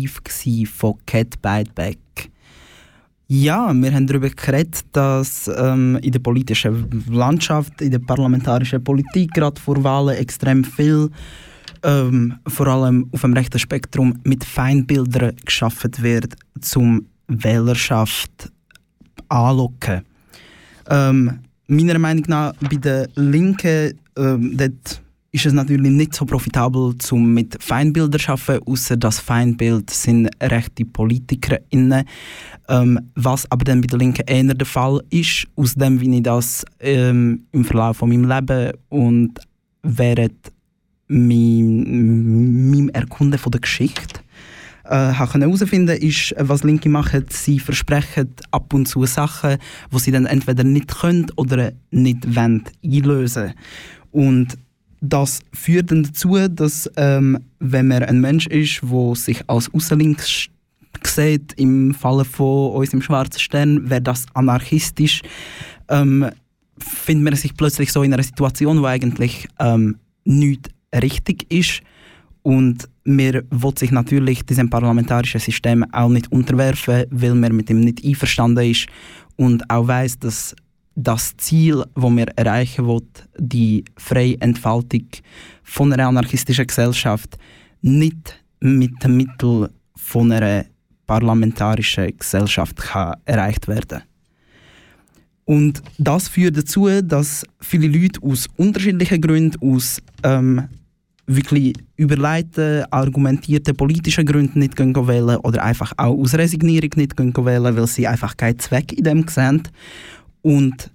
Nachtaktiv 0.04 0.72
von 0.72 0.96
Cat 1.06 1.42
Bite 1.42 1.72
Back. 1.74 1.98
Ja, 3.28 3.74
wir 3.74 3.94
haben 3.94 4.06
darüber 4.06 4.30
geredet, 4.30 4.86
dass 4.92 5.48
ähm, 5.48 5.98
in 6.04 6.12
der 6.12 6.20
politischen 6.20 7.04
Landschaft, 7.10 7.82
in 7.82 7.92
der 7.92 8.00
parlamentarischen 8.00 8.84
Politik 8.84 9.34
gerade 9.34 9.60
vor 9.60 9.84
Wahlen 9.84 10.16
extrem 10.16 10.64
viel, 10.64 11.10
ähm, 11.82 12.36
vor 12.48 12.68
allem 12.68 13.10
auf 13.12 13.22
dem 13.22 13.34
rechten 13.34 13.58
Spektrum, 13.58 14.20
mit 14.24 14.44
Feindbildern 14.44 15.36
geschaffen 15.44 15.92
wird, 16.02 16.36
zum 16.62 17.08
Wählerschaft 17.28 18.52
anlocken. 19.30 20.04
Ähm, 20.88 21.40
meiner 21.68 21.98
Meinung 21.98 22.26
nach 22.28 22.54
bei 22.58 22.76
den 22.76 23.08
Linken 23.16 24.00
ähm, 24.18 24.56
dort 24.56 25.02
ist 25.36 25.46
es 25.46 25.52
natürlich 25.52 25.92
nicht 25.92 26.16
so 26.16 26.26
profitabel, 26.26 26.96
um 27.12 27.34
mit 27.34 27.62
Feindbildern 27.62 28.22
zu 28.22 28.32
arbeiten, 28.32 28.66
außer 28.66 28.96
das 28.96 29.20
Feindbild 29.20 29.90
sind 29.90 30.30
rechte 30.42 30.86
PolitikerInnen. 30.86 32.06
Ähm, 32.70 33.12
was 33.16 33.52
aber 33.52 33.66
dann 33.66 33.82
bei 33.82 33.88
der 33.88 34.00
Linken 34.00 34.24
eher 34.26 34.54
der 34.54 34.66
Fall 34.66 35.02
ist, 35.10 35.46
aus 35.58 35.76
dem, 35.76 36.00
wie 36.00 36.16
ich 36.16 36.24
das 36.24 36.64
ähm, 36.80 37.48
im 37.52 37.66
Verlauf 37.66 37.98
von 37.98 38.08
meinem 38.08 38.30
Leben 38.30 38.72
und 38.88 39.34
während 39.84 40.54
meinem, 41.10 42.72
meinem 42.72 42.90
Erkunden 42.90 43.38
von 43.38 43.52
der 43.52 43.60
Geschichte 43.60 44.22
äh, 44.86 45.12
herausfinden 45.12 45.98
ist, 45.98 46.34
was 46.40 46.64
Linke 46.64 46.88
machen. 46.88 47.26
Sie 47.30 47.60
versprechen 47.60 48.34
ab 48.52 48.74
und 48.74 48.88
zu 48.88 49.06
Sachen, 49.06 49.58
die 49.92 50.00
sie 50.00 50.12
dann 50.12 50.28
entweder 50.28 50.64
nicht 50.64 50.98
können 50.98 51.28
oder 51.36 51.74
nicht 51.92 52.38
wollen 52.38 52.64
einlösen. 52.82 53.54
Und 54.12 54.58
das 55.10 55.42
führt 55.54 55.92
dann 55.92 56.04
dazu, 56.04 56.38
dass 56.48 56.90
ähm, 56.98 57.40
wenn 57.60 57.88
man 57.88 58.04
ein 58.04 58.22
Mensch 58.22 58.48
ist, 58.48 58.82
der 58.82 59.16
sich 59.16 59.50
als 59.50 59.74
Aussenlinks 59.74 60.48
sieht, 61.04 61.54
im 61.54 61.94
Falle 61.94 62.26
von 62.26 62.72
uns 62.72 62.94
im 62.94 63.02
Schwarzen 63.02 63.40
Stern, 63.40 63.90
wäre 63.90 64.02
das 64.02 64.26
anarchistisch, 64.34 65.22
ähm, 65.90 66.30
findet 66.78 67.24
man 67.24 67.36
sich 67.36 67.56
plötzlich 67.56 67.92
so 67.92 68.04
in 68.04 68.14
einer 68.14 68.24
Situation, 68.24 68.82
wo 68.82 68.86
eigentlich 68.86 69.48
ähm, 69.60 69.98
nichts 70.24 70.70
richtig 70.94 71.52
ist. 71.52 71.82
Und 72.42 72.88
man 73.04 73.42
will 73.50 73.78
sich 73.78 73.92
natürlich 73.92 74.46
diesem 74.46 74.70
parlamentarischen 74.70 75.40
System 75.40 75.84
auch 75.92 76.10
nicht 76.10 76.32
unterwerfen, 76.32 77.06
weil 77.10 77.36
man 77.36 77.56
mit 77.56 77.70
ihm 77.70 77.80
nicht 77.80 78.06
einverstanden 78.06 78.70
ist 78.70 78.88
und 79.36 79.70
auch 79.70 79.88
weiß, 79.88 80.20
dass 80.20 80.56
das 80.96 81.36
Ziel, 81.38 81.84
das 81.94 82.04
wir 82.04 82.28
erreichen 82.38 82.86
wollen, 82.86 83.10
die 83.38 83.84
freie 83.98 84.40
Entfaltung 84.40 85.08
von 85.64 85.92
einer 85.94 86.08
anarchistischen 86.08 86.68
Gesellschaft, 86.68 87.38
nicht 87.82 88.42
mit 88.62 89.04
den 89.04 89.18
Mitteln 89.18 89.70
von 89.96 90.32
einer 90.32 90.66
parlamentarischen 91.06 92.18
Gesellschaft 92.18 92.78
kann 92.78 93.16
erreicht 93.26 93.68
werden 93.68 94.02
Und 95.44 95.82
das 95.98 96.28
führt 96.28 96.58
dazu, 96.58 96.88
dass 97.02 97.46
viele 97.60 97.88
Leute 97.88 98.22
aus 98.24 98.48
unterschiedlichen 98.58 99.22
Gründen, 99.22 99.58
aus 99.62 100.02
ähm, 100.24 100.68
wirklich 101.28 101.74
überleiten, 101.96 102.86
argumentierten 102.92 103.76
politischen 103.76 104.26
Gründen 104.26 104.60
nicht 104.60 104.76
gehen 104.76 104.96
wählen 105.08 105.38
oder 105.38 105.64
einfach 105.64 105.92
auch 105.98 106.18
aus 106.18 106.36
Resignierung 106.36 106.92
nicht 106.96 107.18
gehen 107.18 107.36
wählen, 107.36 107.76
weil 107.76 107.88
sie 107.88 108.08
einfach 108.08 108.38
keinen 108.38 108.60
Zweck 108.60 108.94
in 108.94 109.04
dem 109.04 109.28
sehen. 109.28 109.64
Und 110.42 110.92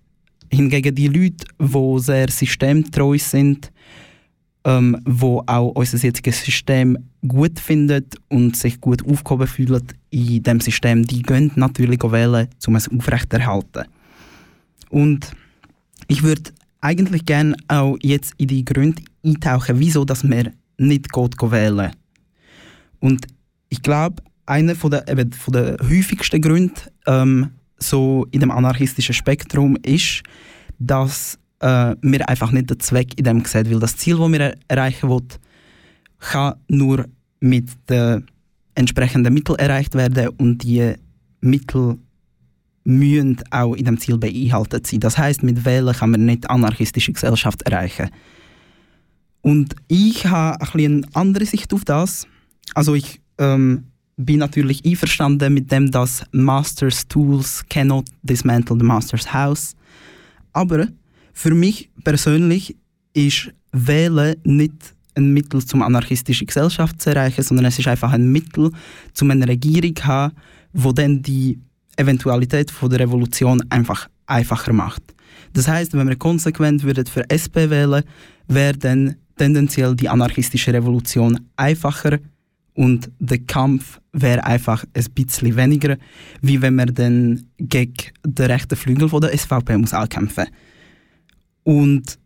hingegen 0.51 0.95
die 0.95 1.09
Leute, 1.09 1.47
die 1.59 1.99
sehr 2.01 2.31
systemtreu 2.31 3.19
sind, 3.19 3.71
ähm, 4.65 5.01
wo 5.05 5.43
auch 5.47 5.71
unser 5.71 5.99
jetziges 5.99 6.45
System 6.45 6.99
gut 7.27 7.59
findet 7.59 8.17
und 8.29 8.57
sich 8.57 8.81
gut 8.81 9.07
aufgehoben 9.07 9.47
fühlen 9.47 9.87
in 10.11 10.43
dem 10.43 10.61
System, 10.61 11.07
die 11.07 11.23
gehen 11.23 11.53
natürlich 11.55 12.03
wählen, 12.03 12.49
um 12.67 12.77
es 12.77 12.91
aufrechterhalten. 12.91 13.85
Und 14.91 15.33
ich 16.09 16.23
würde 16.23 16.51
eigentlich 16.81 17.25
gerne 17.25 17.57
auch 17.69 17.97
jetzt 18.03 18.35
in 18.37 18.49
die 18.49 18.65
Gründe 18.65 19.03
eintauchen, 19.25 19.79
wieso 19.79 20.05
dass 20.05 20.25
man 20.25 20.51
nicht 20.79 21.13
geht 21.13 21.41
wählen. 21.43 21.93
Und 22.99 23.27
ich 23.69 23.83
glaube, 23.83 24.23
einer 24.47 24.75
von 24.75 24.91
der, 24.91 25.05
von 25.39 25.53
der 25.53 25.77
häufigsten 25.83 26.41
Gründe 26.41 26.75
ähm, 27.07 27.51
so 27.83 28.27
in 28.31 28.41
dem 28.41 28.51
anarchistischen 28.51 29.15
Spektrum 29.15 29.77
ist, 29.83 30.23
dass 30.79 31.39
äh, 31.61 31.95
wir 32.01 32.29
einfach 32.29 32.53
nicht 32.53 32.71
den 32.71 32.81
Zweck 32.81 33.19
in 33.19 33.25
dem 33.25 33.45
sehen, 33.45 33.71
weil 33.71 33.81
das 33.81 33.97
Ziel, 33.97 34.19
das 34.19 34.33
wir 34.33 34.55
erreichen 34.69 35.09
wollen, 35.09 35.29
kann 36.19 36.55
nur 36.69 37.07
mit 37.41 37.71
den 37.89 38.27
entsprechenden 38.75 39.33
Mitteln 39.35 39.59
erreicht 39.59 39.95
werden 39.95 40.29
und 40.39 40.63
die 40.63 40.95
Mittel 41.41 41.99
müssen 42.85 43.39
auch 43.51 43.75
in 43.75 43.85
dem 43.85 43.99
Ziel 43.99 44.19
beinhaltet 44.19 44.87
sein. 44.87 45.01
Das 45.01 45.19
heißt, 45.19 45.43
mit 45.43 45.65
Wählen 45.65 45.95
kann 45.95 46.11
man 46.11 46.25
nicht 46.25 46.49
anarchistische 46.49 47.13
Gesellschaft 47.13 47.63
erreichen. 47.63 48.11
Und 49.43 49.75
ich 49.89 50.27
habe 50.27 50.61
ein 50.61 50.85
eine 50.85 51.03
andere 51.15 51.47
Sicht 51.47 51.73
auf 51.73 51.85
das. 51.85 52.27
Also 52.75 52.95
ich 52.95 53.21
ähm, 53.39 53.90
bin 54.25 54.39
natürlich 54.39 54.85
einverstanden 54.85 55.55
mit 55.55 55.71
dem, 55.71 55.91
dass 55.91 56.25
Masters 56.33 57.07
Tools 57.09 57.65
cannot 57.69 58.07
dismantle 58.23 58.77
the 58.79 58.85
Master's 58.85 59.33
House. 59.33 59.75
Aber 60.53 60.89
für 61.33 61.55
mich 61.55 61.91
persönlich 62.05 62.77
ist 63.15 63.53
Wählen 63.73 64.37
nicht 64.45 64.95
ein 65.15 65.33
Mittel, 65.33 65.63
um 65.73 65.83
anarchistische 65.83 66.45
Gesellschaft 66.45 67.01
zu 67.01 67.11
erreichen, 67.11 67.43
sondern 67.43 67.67
es 67.67 67.79
ist 67.79 67.89
einfach 67.89 68.13
ein 68.13 68.31
Mittel, 68.31 68.71
um 69.21 69.31
eine 69.31 69.47
Regierung 69.47 69.97
zu 69.97 70.07
haben, 70.07 70.35
die 70.73 70.95
dann 70.95 71.23
die 71.23 71.59
Eventualität 71.97 72.73
der 72.81 73.01
Revolution 73.01 73.63
einfach 73.69 74.09
einfacher 74.27 74.73
macht. 74.73 75.03
Das 75.53 75.69
heißt, 75.69 75.93
wenn 75.95 76.09
wir 76.09 76.17
konsequent 76.17 76.83
würden 76.85 77.07
für 77.07 77.29
SP 77.29 77.71
wählen, 77.71 78.05
wäre 78.47 78.77
dann 78.77 79.17
tendenziell 79.37 79.95
die 79.97 80.09
anarchistische 80.09 80.73
Revolution 80.73 81.41
einfacher 81.57 82.19
und 82.75 83.11
der 83.19 83.39
Kampf 83.39 84.01
wäre 84.13 84.45
einfach 84.45 84.85
ein 84.95 85.05
bisschen 85.15 85.57
weniger, 85.57 85.97
wie 86.41 86.63
wenn 86.63 86.77
man 86.77 86.95
dann 86.95 87.45
gegen 87.59 87.95
den 88.25 88.47
rechten 88.47 88.77
Flügel 88.77 89.09
von 89.09 89.21
der 89.21 89.37
SVP 89.37 89.77
muss 89.77 89.95
ankämpfen 89.95 90.47
Und 91.65 92.19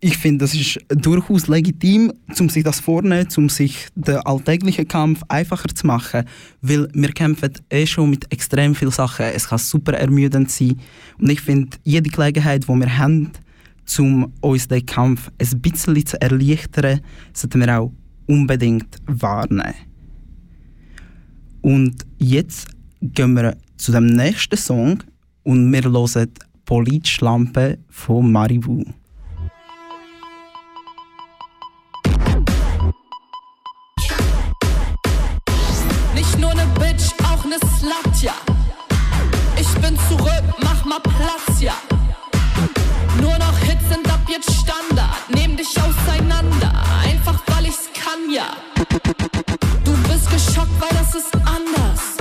ich 0.00 0.16
finde, 0.16 0.44
das 0.44 0.54
ist 0.54 0.78
durchaus 0.88 1.48
legitim, 1.48 2.12
um 2.38 2.48
sich 2.48 2.62
das 2.62 2.78
vorzunehmen, 2.78 3.26
um 3.36 3.48
sich 3.48 3.88
den 3.96 4.18
alltäglichen 4.18 4.86
Kampf 4.86 5.22
einfacher 5.26 5.68
zu 5.74 5.86
machen, 5.86 6.24
weil 6.60 6.88
wir 6.92 7.12
kämpfen 7.12 7.52
eh 7.68 7.84
schon 7.84 8.10
mit 8.10 8.32
extrem 8.32 8.76
vielen 8.76 8.92
Sachen. 8.92 9.26
Es 9.26 9.48
kann 9.48 9.58
super 9.58 9.94
ermüdend 9.94 10.50
sein 10.50 10.80
und 11.18 11.28
ich 11.28 11.40
finde, 11.40 11.76
jede 11.82 12.10
Gelegenheit, 12.10 12.64
die 12.68 12.74
wir 12.74 12.98
haben, 12.98 13.32
um 13.98 14.32
uns 14.40 14.68
den 14.68 14.86
Kampf 14.86 15.30
ein 15.38 15.60
bisschen 15.60 16.06
zu 16.06 16.20
erleichtern, 16.20 17.00
sollten 17.32 17.60
wir 17.60 17.80
auch 17.80 17.92
unbedingt 18.26 18.98
wahrnehmen. 19.06 19.87
Und 21.62 22.06
jetzt 22.18 22.68
gehen 23.02 23.34
wir 23.34 23.56
zu 23.76 23.92
dem 23.92 24.06
nächsten 24.06 24.56
Song 24.56 25.02
und 25.44 25.72
wir 25.72 25.82
hören 25.84 26.28
Politschlampe 26.64 27.78
von 27.88 28.30
Maribou. 28.30 28.84
Nicht 36.14 36.38
nur 36.38 36.54
ne 36.54 36.66
Bitch, 36.78 37.12
auch 37.24 37.44
ne 37.44 37.56
Slut. 37.78 38.32
Ich 39.60 39.74
bin 39.80 39.96
zurück, 40.08 40.44
mach 40.62 40.84
mal 40.84 41.00
Platz, 41.00 41.60
ja. 41.60 41.74
Nur 43.20 43.36
noch 43.38 43.58
Hits 43.58 43.88
sind 43.88 44.08
ab 44.08 44.20
jetzt 44.28 44.52
Standard. 44.52 45.28
Nehm 45.34 45.56
dich 45.56 45.74
auseinander, 45.76 46.72
einfach 47.04 47.42
weil 47.46 47.66
ich's 47.66 47.88
kann, 47.94 48.30
ja. 48.32 48.67
Du 49.84 49.92
bist 50.08 50.30
geschockt, 50.30 50.80
weil 50.80 50.88
das 50.98 51.14
ist 51.14 51.32
anders. 51.46 52.16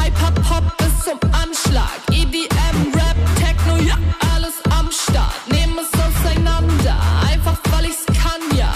Hyper-Pop 0.00 0.76
bis 0.78 1.04
zum 1.04 1.18
Anschlag. 1.32 1.90
EDM, 2.10 2.92
Rap, 2.94 3.16
Techno, 3.36 3.76
ja, 3.84 3.96
alles 4.34 4.54
am 4.78 4.90
Start. 4.90 5.34
Nehm 5.48 5.78
es 5.78 5.92
auseinander, 6.00 6.96
einfach 7.30 7.58
weil 7.72 7.86
ich's 7.86 8.06
kann, 8.06 8.56
ja. 8.56 8.74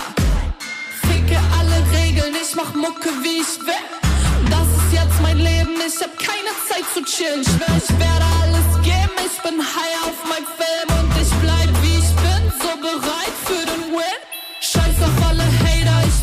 Ficke 1.03 1.39
alle 1.59 1.83
Regeln, 1.99 2.35
ich 2.41 2.55
mach 2.55 2.75
Mucke, 2.75 3.09
wie 3.23 3.41
ich 3.41 3.61
will. 3.67 4.51
Das 4.51 4.69
ist 4.69 4.93
jetzt 4.93 5.23
mein 5.23 5.39
Leben, 5.39 5.75
ich 5.87 6.03
hab 6.03 6.17
keine 6.19 6.53
Zeit 6.69 6.85
zu 6.93 7.03
chillen. 7.05 7.45
Schwör, 7.45 7.77
ich 7.79 7.91
werde 7.99 8.27
alles 8.43 8.83
geben, 8.83 9.17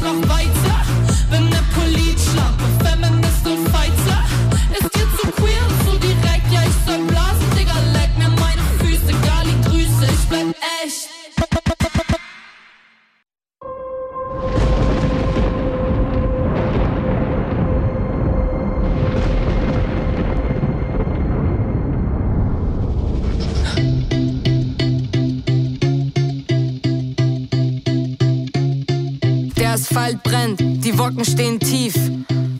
Hater, 0.01 0.15
ich 0.15 0.27
mach 0.27 0.29
weiter. 0.29 0.74
Asphalt 30.05 30.23
brennt, 30.23 30.59
die 30.59 30.95
Wolken 30.99 31.25
stehen 31.25 31.59
tief. 31.59 31.95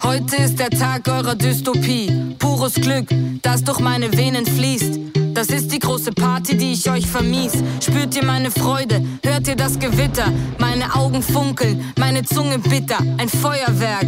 Heute 0.02 0.36
ist 0.36 0.58
der 0.58 0.72
Tag 0.72 1.08
eurer 1.08 1.36
Dystopie. 1.36 2.36
Pures 2.40 2.74
Glück, 2.74 3.06
das 3.44 3.64
durch 3.64 3.80
meine 3.80 4.12
Venen 4.12 4.48
fließt. 4.48 5.00
Das 5.36 5.50
ist 5.50 5.72
die 5.72 5.78
große 5.78 6.12
Party, 6.12 6.58
die 6.58 6.74
ich 6.74 6.90
euch 6.90 7.06
vermies. 7.06 7.52
Spürt 7.84 8.16
ihr 8.16 8.26
meine 8.26 8.50
Freude? 8.50 9.00
Hört 9.24 9.48
ihr 9.48 9.56
das 9.56 9.78
Gewitter? 9.78 10.26
Meine 10.58 10.96
Augen 10.96 11.22
funkeln, 11.22 11.94
meine 12.00 12.24
Zunge 12.24 12.58
bitter. 12.58 12.98
Ein 13.20 13.30
Feuerwerk. 13.30 14.08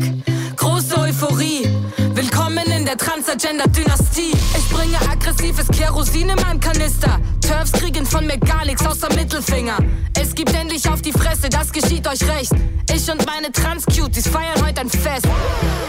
Große 0.55 0.97
Euphorie. 0.97 1.69
Willkommen 2.15 2.65
in 2.75 2.85
der 2.85 2.97
Transagender-Dynastie. 2.97 4.31
Ich 4.57 4.69
bringe 4.69 4.97
aggressives 5.11 5.67
Kerosin 5.67 6.29
in 6.29 6.41
meinem 6.41 6.59
Kanister. 6.59 7.19
Turfs 7.47 7.71
kriegen 7.71 8.05
von 8.05 8.27
mir 8.27 8.37
gar 8.39 8.65
nichts 8.65 8.85
außer 8.85 9.07
Mittelfinger. 9.15 9.77
Es 10.19 10.35
gibt 10.35 10.53
endlich 10.53 10.87
auf 10.89 11.01
die 11.01 11.13
Fresse, 11.13 11.47
das 11.49 11.71
geschieht 11.71 12.05
euch 12.07 12.21
recht. 12.27 12.51
Ich 12.93 13.09
und 13.09 13.25
meine 13.25 13.51
Trans-Cuties 13.51 14.27
feiern 14.27 14.61
heute 14.65 14.81
ein 14.81 14.89
Fest. 14.89 15.25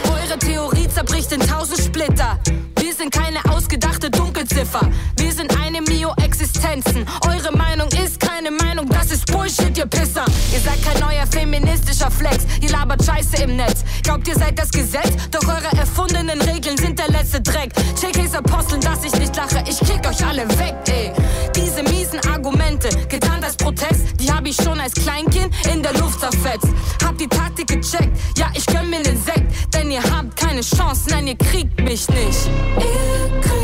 Eure 0.05 0.39
Theorie 0.39 0.87
zerbricht 0.87 1.31
in 1.33 1.41
tausend 1.41 1.79
Splitter. 1.79 2.39
Wir 2.79 2.93
sind 2.93 3.11
keine 3.11 3.39
ausgedachte 3.51 4.09
Dunkelziffer. 4.09 4.89
Wir 5.17 5.31
sind 5.33 5.53
eine 5.59 5.81
Mio-Existenzen. 5.81 7.05
Eure 7.27 7.51
Meinung 7.55 7.89
ist 7.89 8.19
keine 8.19 8.51
Meinung, 8.51 8.87
das 8.87 9.11
ist 9.11 9.25
Bullshit, 9.25 9.77
ihr 9.77 9.85
Pisser. 9.85 10.25
Ihr 10.53 10.59
seid 10.59 10.81
kein 10.83 10.99
neuer 10.99 11.27
feministischer 11.29 12.09
Flex. 12.09 12.45
Ihr 12.61 12.69
labert 12.69 13.03
Scheiße 13.03 13.43
im 13.43 13.57
Netz. 13.57 13.83
Glaubt, 14.03 14.27
ihr 14.27 14.35
seid 14.35 14.57
das 14.57 14.71
Gesetz? 14.71 15.11
Doch 15.31 15.47
eure 15.47 15.77
erfundenen 15.77 16.41
Regeln 16.41 16.77
sind 16.77 16.99
der 16.99 17.09
letzte 17.09 17.41
Dreck. 17.41 17.71
JKs 18.01 18.35
Aposteln, 18.35 18.81
dass 18.81 19.03
ich 19.03 19.13
nicht 19.19 19.35
lache. 19.35 19.63
Ich 19.67 19.79
kick 19.79 20.07
euch 20.07 20.25
alle 20.25 20.47
weg, 20.57 20.75
ey. 20.87 21.11
Diese 21.59 21.83
miesen 21.83 22.19
Argumente, 22.31 22.87
getan 23.09 23.43
als 23.43 23.57
Protest, 23.57 24.19
die 24.19 24.31
hab 24.31 24.47
ich 24.47 24.55
schon 24.55 24.79
als 24.79 24.93
Kleinkind 24.93 25.53
in 25.73 25.83
der 25.83 25.93
Luft 25.93 26.21
zerfetzt. 26.21 26.69
Hab 27.03 27.17
die 27.17 27.27
Taktik 27.27 27.67
gecheckt, 27.67 28.17
ja, 28.37 28.47
ich 28.53 28.65
gönn 28.65 28.89
mir 28.89 29.03
den 29.03 29.21
Sekt, 29.21 29.51
denn 29.73 29.91
ihr 29.91 30.01
habt 30.01 30.37
keine 30.37 30.61
Chance, 30.61 31.09
nein, 31.09 31.27
ihr 31.27 31.37
kriegt 31.37 31.77
mich 31.81 32.07
nicht. 32.07 32.49
Ihr 32.77 33.41
kriegt 33.41 33.58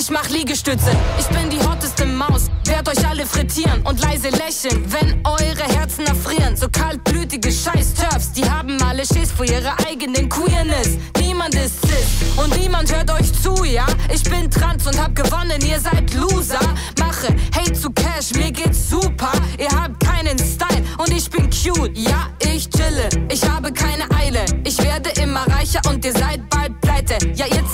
Ich 0.00 0.10
mach 0.10 0.30
Liegestütze, 0.30 0.90
ich 1.18 1.26
bin 1.26 1.50
die 1.50 1.58
hotteste 1.58 2.06
Maus. 2.06 2.46
Werd 2.64 2.88
euch 2.88 3.06
alle 3.06 3.26
frittieren 3.26 3.82
und 3.82 4.00
leise 4.00 4.30
lächeln, 4.30 4.82
wenn 4.90 5.20
eure 5.26 5.78
Herzen 5.78 6.06
erfrieren. 6.06 6.56
So 6.56 6.68
kaltblütige 6.70 7.52
Scheiß-Turfs, 7.52 8.32
die 8.32 8.48
haben 8.48 8.82
alle 8.82 9.04
Schiss 9.04 9.30
vor 9.30 9.44
ihrer 9.44 9.76
eigenen 9.86 10.30
Queerness. 10.30 10.96
Niemand 11.18 11.54
ist 11.54 11.82
cis 11.86 12.38
und 12.38 12.58
niemand 12.58 12.90
hört 12.90 13.10
euch 13.10 13.30
zu, 13.42 13.62
ja? 13.62 13.84
Ich 14.10 14.22
bin 14.22 14.50
trans 14.50 14.86
und 14.86 14.98
hab 14.98 15.14
gewonnen, 15.14 15.60
ihr 15.68 15.78
seid 15.78 16.14
Loser. 16.14 16.60
Mache 16.98 17.36
Hate 17.54 17.74
zu 17.74 17.90
Cash, 17.90 18.32
mir 18.36 18.50
geht's 18.50 18.88
super. 18.88 19.32
Ihr 19.58 19.68
habt 19.68 20.00
keinen 20.00 20.38
Style 20.38 20.82
und 20.96 21.12
ich 21.12 21.28
bin 21.28 21.50
cute, 21.50 21.94
ja? 21.94 22.30
Ich 22.42 22.70
chille, 22.70 23.10
ich 23.30 23.46
habe 23.46 23.70
keine 23.70 24.10
Eile. 24.16 24.46
Ich 24.64 24.82
werde 24.82 25.10
immer 25.20 25.46
reicher 25.48 25.82
und 25.90 26.02
ihr 26.06 26.12
seid 26.12 26.48
bald 26.48 26.80
pleite. 26.80 27.18
Ja, 27.34 27.46
ihr 27.46 27.64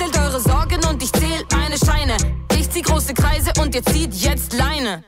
Kreise 3.46 3.62
und 3.62 3.74
ihr 3.74 3.84
zieht 3.84 4.14
jetzt 4.14 4.52
Leine. 4.54 5.04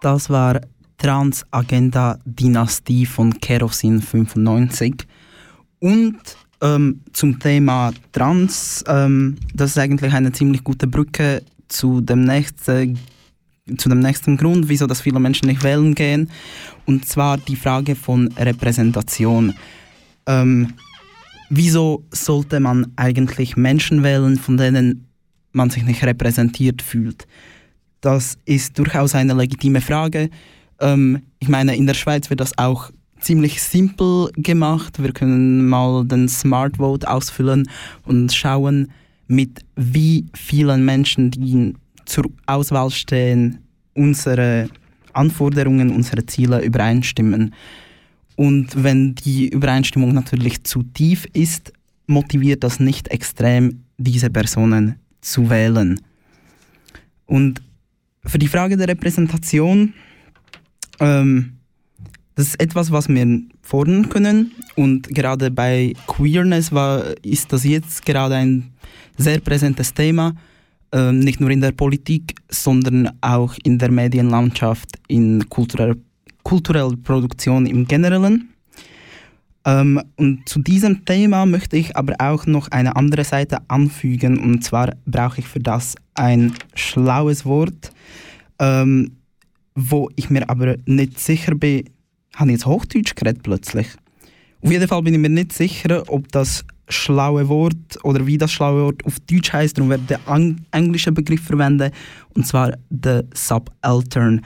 Das 0.00 0.30
war 0.30 0.60
Transagenda 0.96 2.18
Dynastie 2.24 3.04
von 3.04 3.38
Kerosin 3.38 4.00
95. 4.00 5.06
Und 5.78 6.18
ähm, 6.62 7.00
zum 7.12 7.38
Thema 7.38 7.92
Trans, 8.12 8.84
ähm, 8.86 9.36
das 9.54 9.70
ist 9.70 9.78
eigentlich 9.78 10.12
eine 10.12 10.32
ziemlich 10.32 10.64
gute 10.64 10.86
Brücke 10.86 11.42
zu 11.68 12.00
dem 12.00 12.24
nächsten 12.24 12.98
zu 13.76 13.88
dem 13.88 14.00
nächsten 14.00 14.36
Grund, 14.36 14.68
wieso 14.68 14.86
dass 14.88 15.02
viele 15.02 15.20
Menschen 15.20 15.46
nicht 15.46 15.62
wählen 15.62 15.94
gehen, 15.94 16.28
und 16.86 17.06
zwar 17.06 17.38
die 17.38 17.54
Frage 17.54 17.94
von 17.94 18.26
Repräsentation. 18.36 19.54
Ähm, 20.26 20.72
wieso 21.50 22.04
sollte 22.10 22.58
man 22.58 22.90
eigentlich 22.96 23.56
Menschen 23.56 24.02
wählen, 24.02 24.38
von 24.38 24.56
denen 24.56 25.06
man 25.52 25.70
sich 25.70 25.84
nicht 25.84 26.02
repräsentiert 26.02 26.82
fühlt? 26.82 27.28
Das 28.00 28.38
ist 28.44 28.78
durchaus 28.78 29.14
eine 29.14 29.34
legitime 29.34 29.80
Frage. 29.80 30.30
Ähm, 30.80 31.22
ich 31.38 31.48
meine, 31.48 31.76
in 31.76 31.86
der 31.86 31.94
Schweiz 31.94 32.30
wird 32.30 32.40
das 32.40 32.56
auch 32.58 32.90
ziemlich 33.20 33.62
simpel 33.62 34.30
gemacht. 34.36 35.02
Wir 35.02 35.12
können 35.12 35.68
mal 35.68 36.04
den 36.06 36.28
Smart 36.28 36.78
Vote 36.78 37.08
ausfüllen 37.08 37.68
und 38.04 38.32
schauen, 38.32 38.90
mit 39.26 39.60
wie 39.76 40.26
vielen 40.34 40.84
Menschen, 40.84 41.30
die 41.30 41.74
zur 42.04 42.24
Auswahl 42.46 42.90
stehen, 42.90 43.58
unsere 43.94 44.68
Anforderungen, 45.12 45.90
unsere 45.90 46.26
Ziele 46.26 46.62
übereinstimmen. 46.62 47.54
Und 48.36 48.82
wenn 48.82 49.14
die 49.14 49.48
Übereinstimmung 49.48 50.14
natürlich 50.14 50.64
zu 50.64 50.82
tief 50.82 51.26
ist, 51.32 51.72
motiviert 52.06 52.64
das 52.64 52.80
nicht 52.80 53.08
extrem, 53.08 53.84
diese 53.98 54.30
Personen 54.30 54.96
zu 55.20 55.50
wählen. 55.50 56.00
Und 57.26 57.60
für 58.24 58.38
die 58.38 58.48
Frage 58.48 58.76
der 58.76 58.88
Repräsentation, 58.88 59.94
ähm, 61.00 61.56
das 62.34 62.48
ist 62.48 62.60
etwas, 62.60 62.90
was 62.90 63.08
wir 63.08 63.42
fordern 63.62 64.08
können. 64.08 64.52
Und 64.76 65.08
gerade 65.08 65.50
bei 65.50 65.92
Queerness 66.06 66.72
war, 66.72 67.04
ist 67.22 67.52
das 67.52 67.64
jetzt 67.64 68.04
gerade 68.06 68.36
ein 68.36 68.72
sehr 69.18 69.40
präsentes 69.40 69.92
Thema, 69.92 70.34
ähm, 70.92 71.20
nicht 71.20 71.40
nur 71.40 71.50
in 71.50 71.60
der 71.60 71.72
Politik, 71.72 72.34
sondern 72.48 73.10
auch 73.20 73.54
in 73.62 73.78
der 73.78 73.90
Medienlandschaft, 73.90 74.98
in 75.08 75.48
kultureller, 75.48 75.96
kultureller 76.42 76.96
Produktion 76.96 77.66
im 77.66 77.86
Generellen. 77.86 78.48
Ähm, 79.64 80.00
und 80.16 80.48
zu 80.48 80.60
diesem 80.60 81.04
Thema 81.04 81.44
möchte 81.46 81.76
ich 81.76 81.96
aber 81.96 82.14
auch 82.18 82.46
noch 82.46 82.68
eine 82.68 82.96
andere 82.96 83.24
Seite 83.24 83.58
anfügen. 83.68 84.38
Und 84.38 84.64
zwar 84.64 84.94
brauche 85.06 85.40
ich 85.40 85.46
für 85.46 85.60
das 85.60 85.96
ein 86.14 86.54
schlaues 86.74 87.44
Wort, 87.44 87.92
ähm, 88.58 89.12
wo 89.74 90.10
ich 90.16 90.30
mir 90.30 90.48
aber 90.48 90.76
nicht 90.86 91.18
sicher 91.18 91.54
bin, 91.54 91.84
habe 92.34 92.50
ich 92.50 92.56
jetzt 92.56 92.66
Hochdeutsch 92.66 93.14
geredet 93.14 93.42
plötzlich? 93.42 93.88
Auf 94.62 94.70
jeden 94.70 94.86
Fall 94.88 95.02
bin 95.02 95.14
ich 95.14 95.20
mir 95.20 95.30
nicht 95.30 95.52
sicher, 95.52 96.04
ob 96.08 96.30
das 96.32 96.64
schlaue 96.88 97.48
Wort 97.48 97.98
oder 98.02 98.26
wie 98.26 98.36
das 98.36 98.52
schlaue 98.52 98.84
Wort 98.84 99.04
auf 99.04 99.18
Deutsch 99.20 99.52
heißt. 99.52 99.78
Darum 99.78 99.90
werde 99.90 100.04
ich 100.10 100.18
den 100.26 100.64
englischen 100.70 101.14
Begriff 101.14 101.42
verwenden, 101.42 101.92
und 102.34 102.46
zwar 102.46 102.72
der 102.90 103.24
Subaltern. 103.34 104.42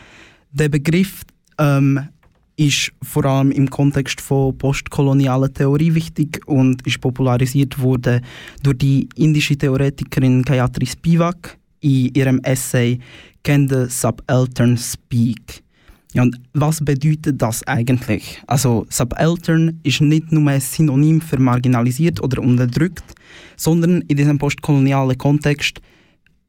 Der 0.53 0.69
Begriff 0.69 1.23
ähm, 1.59 2.09
ist 2.57 2.93
vor 3.03 3.25
allem 3.25 3.51
im 3.51 3.69
Kontext 3.69 4.21
von 4.21 4.57
postkolonialer 4.57 5.53
Theorie 5.53 5.95
wichtig 5.95 6.41
und 6.47 6.87
ist 6.87 7.01
popularisiert 7.01 7.81
worden 7.81 8.21
durch 8.63 8.79
die 8.79 9.09
indische 9.17 9.57
Theoretikerin 9.57 10.43
Gayatri 10.43 10.87
Spivak 10.87 11.59
in 11.81 12.15
ihrem 12.15 12.41
Essay 12.41 12.99
Can 13.43 13.69
the 13.69 13.87
Subaltern 13.89 14.77
Speak? 14.77 15.63
Ja, 16.15 16.23
und 16.23 16.41
was 16.53 16.83
bedeutet 16.83 17.43
das 17.43 17.67
eigentlich? 17.67 18.41
Also 18.47 18.87
Subaltern 18.89 19.81
ist 19.83 20.01
nicht 20.01 20.31
nur 20.31 20.49
ein 20.49 20.61
Synonym 20.61 21.21
für 21.21 21.41
marginalisiert 21.41 22.23
oder 22.23 22.41
unterdrückt, 22.41 23.05
sondern 23.57 24.01
in 24.03 24.17
diesem 24.17 24.39
postkolonialen 24.39 25.19
Kontext 25.19 25.81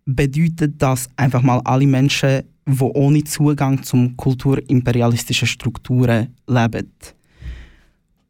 bedeutet 0.06 0.76
das 0.78 1.10
einfach 1.18 1.42
mal 1.42 1.62
alle 1.66 1.88
Menschen, 1.88 2.44
die 2.68 2.82
ohne 2.82 3.24
Zugang 3.24 3.84
zum 3.84 4.18
kulturimperialistischen 4.18 5.48
Strukturen 5.48 6.34
leben. 6.48 6.92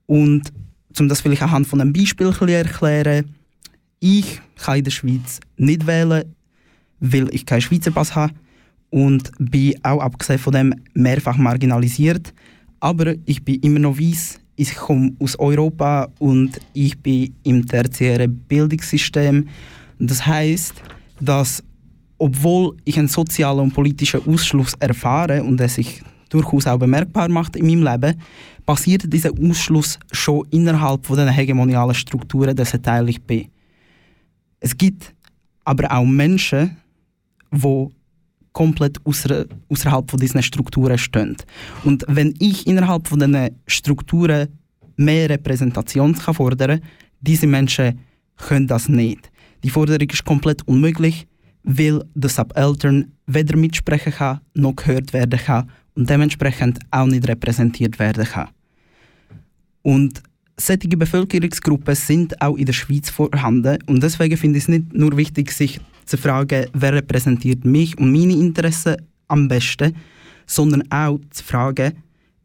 Und 0.06 0.52
um 1.00 1.10
das 1.10 1.22
vielleicht 1.22 1.42
anhand 1.42 1.68
von 1.68 1.82
einem 1.82 1.94
Beispiel 1.94 2.32
zu 2.34 2.46
erklären, 2.46 3.36
ich 4.00 4.42
kann 4.58 4.78
in 4.78 4.84
der 4.84 4.92
Schweiz 4.92 5.40
nicht 5.58 5.88
wählen, 5.88 6.36
weil 7.00 7.34
ich 7.34 7.46
keinen 7.46 7.62
Schweizer 7.62 7.92
Pass 7.92 8.16
habe 8.16 8.34
und 8.90 9.32
bin 9.40 9.76
auch 9.84 10.00
abgesehen 10.00 10.40
von 10.40 10.54
dem 10.54 10.76
mehrfach 10.94 11.38
marginalisiert. 11.38 12.34
Aber 12.80 13.16
ich 13.26 13.44
bin 13.44 13.60
immer 13.62 13.80
noch 13.80 13.98
weiß, 13.98 14.40
ich 14.58 14.76
komme 14.76 15.14
aus 15.20 15.38
Europa 15.38 16.08
und 16.20 16.60
ich 16.74 16.98
bin 17.00 17.34
im 17.44 17.66
tertiären 17.66 18.38
Bildungssystem. 18.48 19.48
Das 20.00 20.26
heißt, 20.26 20.76
dass 21.20 21.64
obwohl 22.18 22.76
ich 22.86 22.98
einen 22.98 23.08
sozialen 23.08 23.60
und 23.60 23.74
politischen 23.74 24.26
Ausschluss 24.28 24.74
erfahre 24.80 25.44
und 25.44 25.60
es 25.62 25.76
sich 25.76 26.02
durchaus 26.30 26.68
auch 26.68 26.80
bemerkbar 26.80 27.30
macht 27.30 27.56
in 27.56 27.68
meinem 27.68 27.84
Leben, 27.84 28.22
passiert 28.66 29.12
dieser 29.12 29.32
Ausschluss 29.32 30.00
schon 30.12 30.46
innerhalb 30.52 31.06
von 31.06 31.28
hegemonialen 31.28 31.94
Strukturen, 31.94 32.56
dessen 32.56 32.82
Teil 32.82 33.10
ich 33.10 33.22
bin. 33.22 33.48
Es 34.60 34.76
gibt 34.76 35.14
aber 35.64 35.92
auch 35.92 36.06
Menschen, 36.06 36.78
die 37.52 37.90
komplett 38.54 39.06
außer, 39.06 39.46
außerhalb 39.70 40.10
von 40.10 40.20
diesen 40.20 40.42
Strukturen 40.42 40.98
stehen. 40.98 41.36
Und 41.84 42.06
wenn 42.08 42.34
ich 42.40 42.66
innerhalb 42.66 43.08
von 43.08 43.20
diesen 43.20 43.50
Strukturen 43.68 44.48
mehr 44.96 45.30
Repräsentation 45.30 46.16
fordern 46.16 46.80
kann, 46.80 46.90
diese 47.20 47.48
Menschen 47.48 48.00
können 48.38 48.68
das 48.68 48.88
nicht. 48.90 49.32
Die 49.64 49.70
Forderung 49.70 50.10
ist 50.10 50.26
komplett 50.26 50.68
unmöglich, 50.68 51.28
weil 51.66 52.04
der 52.14 52.30
Subaltern 52.30 53.12
weder 53.26 53.58
mitsprechen 53.58 54.14
kann, 54.14 54.40
noch 54.54 54.76
gehört 54.76 55.14
werden 55.14 55.40
kann 55.40 55.70
und 55.96 56.10
dementsprechend 56.10 56.80
auch 56.92 57.08
nicht 57.08 57.28
repräsentiert 57.28 57.98
werden 58.00 58.26
kann. 58.26 58.50
Und 59.82 60.22
solche 60.58 60.88
Bevölkerungsgruppen 60.90 61.96
sind 61.96 62.40
auch 62.42 62.56
in 62.56 62.66
der 62.66 62.74
Schweiz 62.74 63.10
vorhanden 63.10 63.80
und 63.88 64.02
deswegen 64.02 64.38
finde 64.38 64.58
ich 64.58 64.66
es 64.66 64.68
nicht 64.70 64.94
nur 64.94 65.18
wichtig, 65.18 65.52
sich 65.52 65.80
zu 66.06 66.18
fragen, 66.18 66.68
wer 66.74 66.94
repräsentiert 66.94 67.66
mich 67.66 67.98
und 67.98 68.12
meine 68.12 68.34
Interessen 68.34 68.98
am 69.28 69.48
besten, 69.48 69.96
sondern 70.46 70.90
auch 70.92 71.20
zu 71.32 71.44
fragen, 71.44 71.94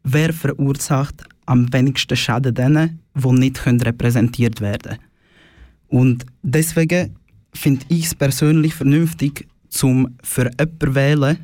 wer 0.03 0.33
verursacht 0.33 1.23
am 1.45 1.71
wenigsten 1.71 2.17
Schaden 2.17 2.55
denen, 2.55 2.99
die 3.13 3.31
nicht 3.33 3.65
repräsentiert 3.67 4.61
werden 4.61 4.97
können. 4.97 5.11
Und 5.89 6.25
deswegen 6.41 7.15
finde 7.53 7.85
ich 7.89 8.05
es 8.05 8.15
persönlich 8.15 8.73
vernünftig, 8.73 9.47
zum 9.69 10.15
für 10.23 10.49
jemanden 10.59 10.95
wählen, 10.95 11.37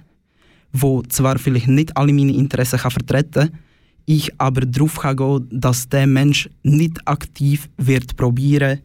wo 0.74 1.02
zwar 1.04 1.40
vielleicht 1.40 1.68
nicht 1.68 1.96
alle 1.96 2.14
meine 2.14 2.34
Interessen 2.34 2.80
kann 2.80 2.92
vertreten 2.92 3.50
kann, 3.50 3.60
ich 4.06 4.32
aber 4.40 4.62
darauf 4.62 5.00
gehen, 5.00 5.48
dass 5.52 5.90
der 5.90 6.08
Mensch 6.08 6.50
nicht 6.64 7.06
aktiv 7.08 7.70
wird 7.78 8.16
probieren, 8.16 8.80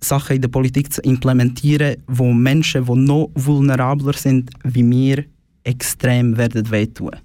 Sachen 0.00 0.36
in 0.36 0.42
der 0.42 0.48
Politik 0.48 0.92
zu 0.92 1.02
implementieren, 1.02 1.96
wo 2.06 2.32
Menschen, 2.32 2.86
die 2.86 2.94
noch 2.94 3.30
vulnerabler 3.34 4.14
sind 4.14 4.50
wie 4.64 4.88
wir, 4.88 5.24
extrem 5.62 6.38
werden 6.38 6.70
wehtun. 6.70 7.16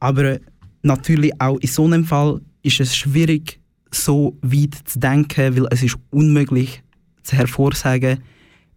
Aber 0.00 0.38
natürlich 0.82 1.38
auch 1.38 1.58
in 1.58 1.68
so 1.68 1.84
einem 1.84 2.04
Fall 2.04 2.40
ist 2.62 2.80
es 2.80 2.96
schwierig, 2.96 3.60
so 3.90 4.38
weit 4.40 4.74
zu 4.84 4.98
denken, 4.98 5.56
weil 5.56 5.66
es 5.70 5.82
ist 5.82 5.98
unmöglich 6.10 6.82
zu 7.26 7.36
hervorsagen, 7.36 8.22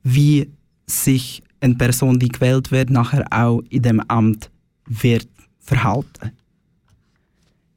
wie 0.04 0.50
sich 0.86 1.44
eine 1.62 1.76
Person, 1.76 2.20
die 2.20 2.30
gewählt 2.30 2.72
wird, 2.72 2.90
nachher 2.90 3.26
auch 3.32 3.62
in 3.70 3.84
dem 3.84 4.00
Amt 4.02 4.50
wird 4.86 5.28
verhalten. 5.60 6.32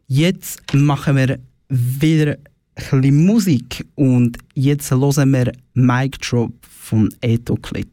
Jetzt 0.07 0.63
machen 0.75 1.17
wir 1.17 1.39
wieder 1.69 2.37
ein 2.75 3.27
Musik 3.27 3.85
und 3.95 4.39
jetzt 4.55 4.91
hören 4.91 5.33
wir 5.33 5.53
Mic 5.75 6.19
Drop 6.19 6.53
von 6.67 7.13
Etoclit. 7.21 7.89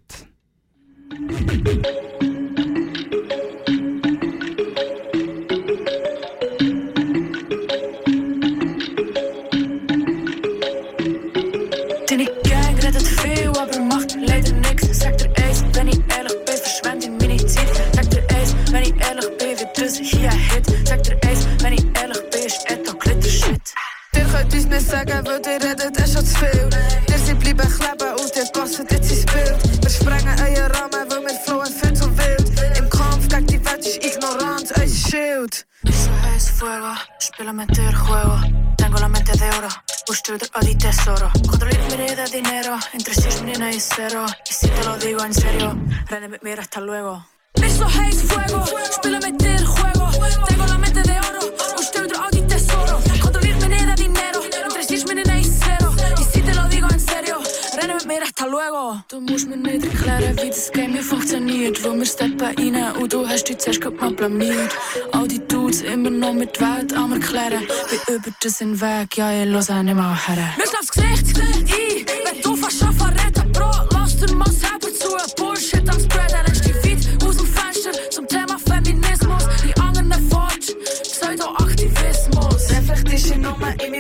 Weil 25.49 25.61
ihr 25.61 25.69
redet 25.69 25.99
eh 25.99 26.07
schon 26.07 26.25
zu 26.25 26.35
viel. 26.35 26.69
Ihr 27.09 27.17
seid 27.17 27.39
bleiben 27.39 27.69
kleben 27.77 28.13
und 28.19 28.35
ihr 28.35 28.45
passt 28.53 28.79
jetzt 28.79 29.11
ins 29.11 29.25
Bild. 29.25 29.83
Wir 29.83 29.89
sprengen 29.89 30.39
euren 30.39 30.71
Rahmen, 30.71 31.09
weil 31.09 31.21
wir 31.21 31.39
flowen 31.45 31.73
viel 31.73 31.93
zu 31.93 32.05
wild. 32.17 32.77
Im 32.77 32.89
Kampf 32.89 33.27
gegen 33.27 33.47
die 33.47 33.65
Welt 33.65 33.85
ist 33.85 34.05
ignorant 34.05 34.61
unser 34.61 34.87
Schild. 34.87 35.65
Eso 35.83 36.11
es 36.35 36.49
fuego, 36.51 36.93
spielo 37.19 37.53
meter 37.53 37.93
juego. 37.93 38.39
Tengo 38.77 38.99
la 38.99 39.07
mente 39.07 39.31
de 39.31 39.49
oro, 39.57 39.69
busco 40.07 40.33
a 40.53 40.59
di 40.59 40.75
tesoro. 40.75 41.31
Controlar 41.47 41.97
mi 41.97 42.15
de 42.15 42.25
dinero, 42.31 42.77
entre 42.93 43.13
sí 43.13 43.27
es 43.27 43.41
mi 43.41 43.53
y 43.53 43.79
cero. 43.79 44.25
Y 44.49 44.53
si 44.53 44.67
te 44.67 44.83
lo 44.83 44.97
digo 44.97 45.23
en 45.23 45.33
serio, 45.33 45.77
René, 46.07 46.37
mira, 46.41 46.61
hasta 46.61 46.81
luego. 46.81 47.25
Eso 47.53 47.87
es 48.09 48.21
fuego, 48.23 48.65
spielo 48.91 49.19
meter 49.19 49.65
juego. 49.65 50.09
Tengo 50.47 50.65
la 50.65 50.77
mente 50.77 51.01
de 51.01 51.17
oro, 51.19 51.41
busco 51.75 51.99
a 51.99 52.29
di 52.31 52.41
tesoro. 52.41 53.18
Luego. 58.49 59.01
Du 59.09 59.21
musst 59.21 59.47
mir 59.47 59.57
nicht 59.57 59.85
erklären, 59.85 60.37
wie 60.41 60.49
das 60.49 60.71
Game 60.71 60.93
hier 60.93 61.03
funktioniert. 61.03 61.83
Wo 61.83 61.93
wir 61.93 62.05
steppen 62.05 62.41
rein 62.41 62.95
und 62.97 63.13
du 63.13 63.27
hast 63.27 63.45
dich 63.45 63.57
zuerst 63.57 63.83
mal 63.83 64.11
blamiert. 64.11 64.75
All 65.11 65.27
die 65.27 65.39
Dudes 65.47 65.81
immer 65.81 66.09
noch 66.09 66.33
mit 66.33 66.59
Welt 66.59 66.93
am 66.95 67.13
erklären. 67.13 67.63
Wie 67.89 68.13
über 68.13 68.29
das 68.41 68.61
in 68.61 68.79
Weg, 68.79 69.17
ja, 69.17 69.31
ich 69.31 69.49
los 69.49 69.69
auch 69.69 69.81
nicht 69.83 69.95
mal 69.95 70.15
her. 70.15 70.53
Mir 70.57 70.63
aufs 70.63 70.91
Gesicht 70.91 71.39
ein, 71.39 71.65
wenn 72.25 72.41
du 72.41 72.55
fast 72.55 72.79
schon 72.79 72.93
verreden, 72.93 73.51
Bro, 73.51 73.71
lass 73.91 74.17
dir 74.17 74.33
mal 74.33 74.51
selber 74.51 74.91
zu. 74.93 75.09
Bullshit 75.41 75.87
am 75.89 75.99
Spreaden, 75.99 76.45
rennst 76.45 76.65
die 76.65 76.75
weit 76.75 77.23
aus 77.23 77.37
dem 77.37 77.45
Fenster 77.45 77.91
zum 78.09 78.27
Thema 78.27 78.57
Feminismus. 78.67 79.43
Die 79.63 79.81
anderen 79.81 80.29
Forge, 80.29 80.75
Pseudo-Aktivismus. 81.03 82.69
Reflektierst 82.71 83.35
du 83.35 83.39
nur 83.39 83.57
in 83.85 83.98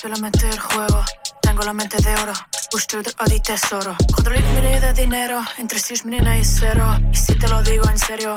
Quiero 0.00 0.16
meter 0.16 0.58
juego. 0.58 1.04
Tengo 1.42 1.62
la 1.62 1.74
mente 1.74 1.98
de 1.98 2.14
oro. 2.22 2.32
Busco 2.72 2.96
a 3.18 3.24
di 3.26 3.38
tesoro. 3.40 3.94
Controlé 4.14 4.40
de 4.80 4.94
dinero. 4.94 5.44
Entre 5.58 5.78
sí 5.78 5.92
es 5.92 6.06
mi 6.06 6.16
y 6.16 6.42
cero. 6.42 6.98
Y 7.12 7.16
si 7.16 7.34
te 7.34 7.46
lo 7.46 7.62
digo 7.62 7.84
en 7.86 7.98
serio. 7.98 8.34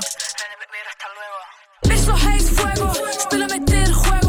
Mira, 0.73 0.89
hasta 0.89 1.07
luego. 1.15 2.17
Eso 2.17 2.29
es 2.35 2.49
fuego. 2.51 2.93
Spelen 3.17 3.47
meter 3.47 3.93
juego. 3.93 4.22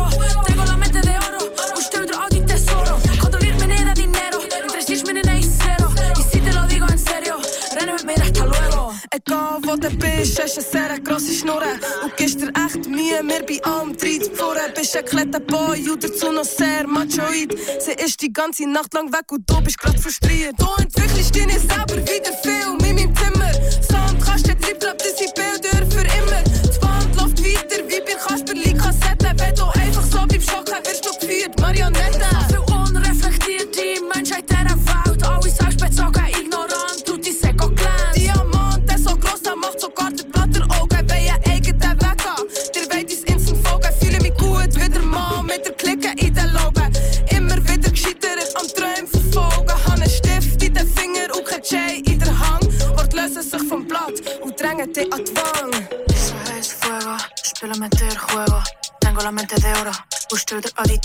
Egal 9.14 9.61
wo 9.62 9.77
du 9.77 9.88
bist, 9.90 10.42
hast 10.42 10.59
eine 10.59 10.66
sehr 10.66 11.00
grosse 11.00 11.33
Schnurre 11.33 11.79
und 12.03 12.16
gibst 12.16 12.40
dir 12.40 12.48
echt 12.48 12.88
Mühe, 12.88 13.22
mir 13.22 13.44
bei 13.46 13.62
allem 13.62 13.96
Tritt 13.96 14.37
vorne. 14.37 14.62
Bist 14.74 14.96
ein 14.96 15.05
kleiner 15.05 15.38
Boy 15.38 15.88
und 15.88 16.03
dazu 16.03 16.33
noch 16.33 16.42
sehr 16.42 16.85
machoid. 16.88 17.57
Sie 17.79 17.92
ist 17.92 18.20
die 18.20 18.33
ganze 18.33 18.68
Nacht 18.68 18.92
lang 18.92 19.12
weg 19.12 19.31
und 19.31 19.48
du 19.48 19.61
bist 19.61 19.79
grad 19.79 20.00
frustriert. 20.00 20.59
Du 20.59 20.66
entwickelst 20.83 21.33
dich 21.33 21.61
selber 21.61 21.96
wieder 21.96 22.33
viel 22.42 22.72
in 22.72 22.96
meinem 22.96 23.14
Zimmer. 23.14 23.53
Sound 23.88 24.20
kannst 24.20 24.48
du 24.48 24.53
nicht 24.53 24.85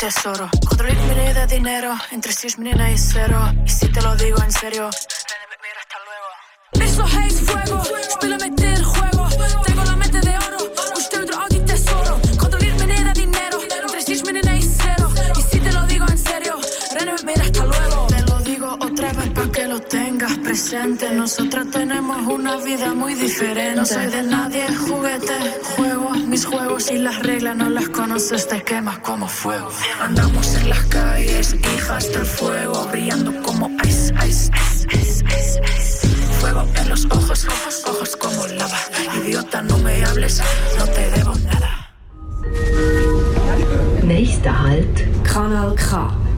tesoro. 0.10 0.50
Controlar 0.68 0.98
mi 0.98 1.34
de 1.34 1.46
dinero, 1.46 1.96
entre 2.12 2.34
si 2.34 2.48
es 2.48 2.58
menina 2.58 2.92
y 2.92 2.98
cero. 2.98 3.40
Y 3.64 3.70
si 3.70 3.88
te 3.90 4.02
lo 4.02 4.16
digo 4.16 4.42
en 4.42 4.52
serio, 4.52 4.90
presente. 20.70 21.12
Nosotros 21.12 21.72
tenemos 21.72 22.18
una 22.28 22.58
vida 22.58 22.94
muy 22.94 23.16
diferente. 23.16 23.76
No 23.76 23.86
soy 23.86 24.06
de 24.08 24.24
nadie, 24.24 24.68
juguete, 24.76 25.34
juego 25.76 26.10
mis 26.12 26.46
juegos 26.46 26.92
y 26.92 26.98
las 27.00 27.20
reglas 27.24 27.56
no 27.56 27.70
las 27.70 27.90
conoces, 27.90 28.48
te 28.48 28.62
quemas 28.62 29.00
como 29.00 29.28
fuego. 29.28 29.70
Andamos 30.00 30.56
en 30.56 30.70
las 30.70 30.84
calles, 30.86 31.56
hijas 31.76 32.12
del 32.12 32.26
fuego, 32.26 32.88
brillando 32.92 33.42
como 33.42 33.70
ice, 33.84 34.14
ice, 34.28 34.52
ice, 34.62 34.86
ice, 34.92 35.26
ice, 35.26 35.62
ice. 35.78 36.08
Fuego 36.40 36.68
en 36.76 36.90
los 36.90 37.06
ojos, 37.06 37.46
ojos, 37.46 37.84
ojos 37.88 38.16
como 38.16 38.46
lava. 38.48 38.80
Idiota, 39.18 39.62
no 39.64 39.78
me 39.80 40.06
hables, 40.06 40.42
no 40.78 40.86
te 40.86 41.10
debo 41.12 41.34
nada. 41.46 41.90
Nächster 44.04 44.52
Halt, 44.52 45.24
Kanal 45.24 45.76
K. 45.76 46.29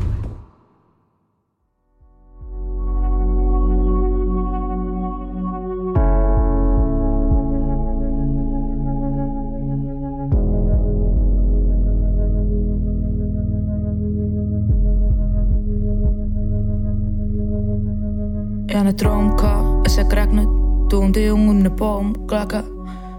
einen 18.81 18.97
Traum, 18.97 19.35
gehabt, 19.37 19.87
es 19.87 19.97
hat 19.97 20.09
geregnet, 20.09 20.47
du 20.89 20.99
und 20.99 21.17
ich 21.17 21.31
unter 21.31 21.51
einem 21.51 21.75
Baum 21.75 22.13
gelegen. 22.27 22.63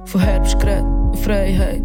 Von 0.05 0.21
Herbst 0.21 0.57
und 0.57 1.19
Freiheit, 1.19 1.83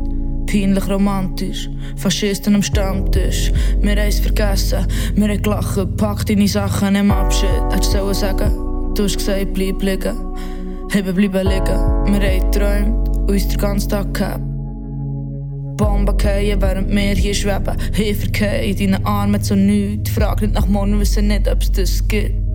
peinlich 0.47 0.89
romantisch, 0.89 1.69
Faschisten 1.95 2.55
am 2.55 2.63
Stammtisch. 2.63 3.51
Wir 3.81 3.91
haben 3.91 3.99
es 3.99 4.19
vergessen, 4.19 4.87
wir 5.15 5.27
haben 5.27 5.41
gelacht, 5.41 5.97
pack 5.97 6.25
deine 6.25 6.47
Sachen 6.47 6.95
im 6.95 7.11
Abschied. 7.11 7.49
Hättest 7.71 7.93
du 7.93 8.13
sagen 8.13 8.67
du 8.97 9.03
hast 9.03 9.17
gesagt, 9.17 9.53
bleib 9.53 9.81
liegen. 9.81 10.17
Haben 10.93 11.13
bleiben 11.13 11.47
liegen, 11.47 11.67
wir 11.67 12.29
haben 12.29 12.51
geträumt 12.51 13.09
und 13.09 13.31
uns 13.31 13.47
den 13.47 13.57
ganzen 13.59 13.89
Tag 13.89 14.13
gehabt. 14.13 14.41
Bomben 15.77 16.19
fallen, 16.19 16.61
während 16.61 16.89
wir 16.89 17.13
hier 17.13 17.35
schweben. 17.35 17.77
Hilfe 17.93 18.45
in 18.45 18.77
deinen 18.77 19.05
Armen 19.05 19.41
zu 19.41 19.55
nichts. 19.55 20.09
Frag 20.09 20.41
nicht 20.41 20.53
nach 20.53 20.67
morgen, 20.67 20.99
wissen 20.99 21.27
nicht, 21.27 21.47
ob 21.47 21.61
es 21.61 21.71
das 21.71 22.07
gibt. 22.07 22.46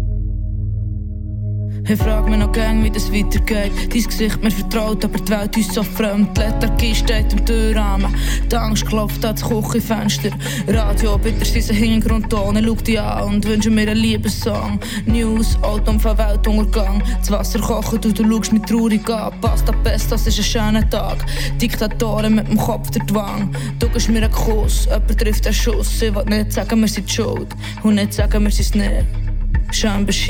Ich 1.88 1.98
frag 1.98 2.28
mich 2.28 2.38
noch 2.38 2.52
gern, 2.52 2.84
wie 2.84 2.90
das 2.90 3.12
weitergeht. 3.12 3.72
Dein 3.92 4.02
Gesicht 4.02 4.42
mir 4.42 4.52
vertraut, 4.52 5.04
aber 5.04 5.18
die 5.18 5.30
Welt 5.30 5.56
uns 5.56 5.74
so 5.74 5.82
fremd. 5.82 6.38
Lethargie 6.38 6.94
steht 6.94 7.32
am 7.32 7.44
Türrahmen. 7.44 8.14
Die 8.50 8.56
Angst 8.56 8.86
klopft 8.86 9.24
an 9.24 9.34
das 9.34 9.42
Küchenfenster. 9.42 10.30
Radio, 10.68 11.18
bitte 11.18 11.52
diesen 11.52 11.74
Hintergrundton. 11.74 12.56
Ich 12.56 12.64
schau 12.64 12.74
dich 12.74 13.00
an 13.00 13.34
und 13.34 13.46
wünsche 13.46 13.70
mir 13.70 13.88
einen 13.88 13.96
Liebessong. 13.96 14.78
News, 15.06 15.58
Auto 15.62 15.98
von 15.98 16.16
Weltuntergang. 16.16 17.02
Das 17.18 17.32
Wasser 17.32 17.58
kocht 17.58 18.06
und 18.06 18.16
du 18.16 18.30
schaust 18.30 18.52
mich 18.52 18.62
traurig 18.62 19.10
an. 19.10 19.32
Pasta 19.40 19.72
Pesto, 19.82 20.10
das 20.10 20.28
ist 20.28 20.38
ein 20.38 20.44
schöner 20.44 20.88
Tag. 20.88 21.18
Diktatoren 21.60 22.36
mit 22.36 22.46
dem 22.46 22.58
Kopf 22.58 22.90
der 22.90 23.02
Wang. 23.12 23.54
Du 23.80 23.88
gibst 23.88 24.08
mir 24.08 24.22
einen 24.22 24.30
Kuss, 24.32 24.84
jemand 24.84 25.18
trifft 25.18 25.46
einen 25.46 25.54
Schuss. 25.54 26.00
Ich 26.00 26.14
will 26.14 26.24
nicht 26.26 26.52
sagen, 26.52 26.80
wir 26.80 26.88
sind 26.88 27.10
schuld. 27.10 27.48
Und 27.82 27.96
nicht 27.96 28.14
sagen, 28.14 28.44
wir 28.44 28.52
sind 28.52 28.76
nicht. 28.76 29.06
Schön 29.72 30.06
bist 30.06 30.28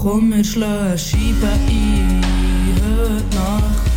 Komm, 0.00 0.32
wir 0.32 0.44
schlagen 0.44 0.96
Scheiben 0.96 1.42
ein, 1.42 2.22
heute 2.86 3.34
Nacht. 3.34 3.90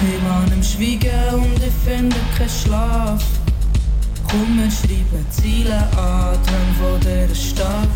Wir 0.00 0.30
waren 0.30 0.52
im 0.52 0.62
Schweigen 0.62 1.34
und 1.34 1.56
ich 1.56 1.74
finde 1.84 2.14
keinen 2.38 2.48
Schlaf. 2.48 3.24
Komm, 4.30 4.58
wir 4.58 4.70
schreiben 4.70 5.26
Ziele 5.30 5.76
an, 5.98 6.38
Träume 6.44 6.74
von 6.78 7.00
dieser 7.00 7.34
Stadt. 7.34 7.88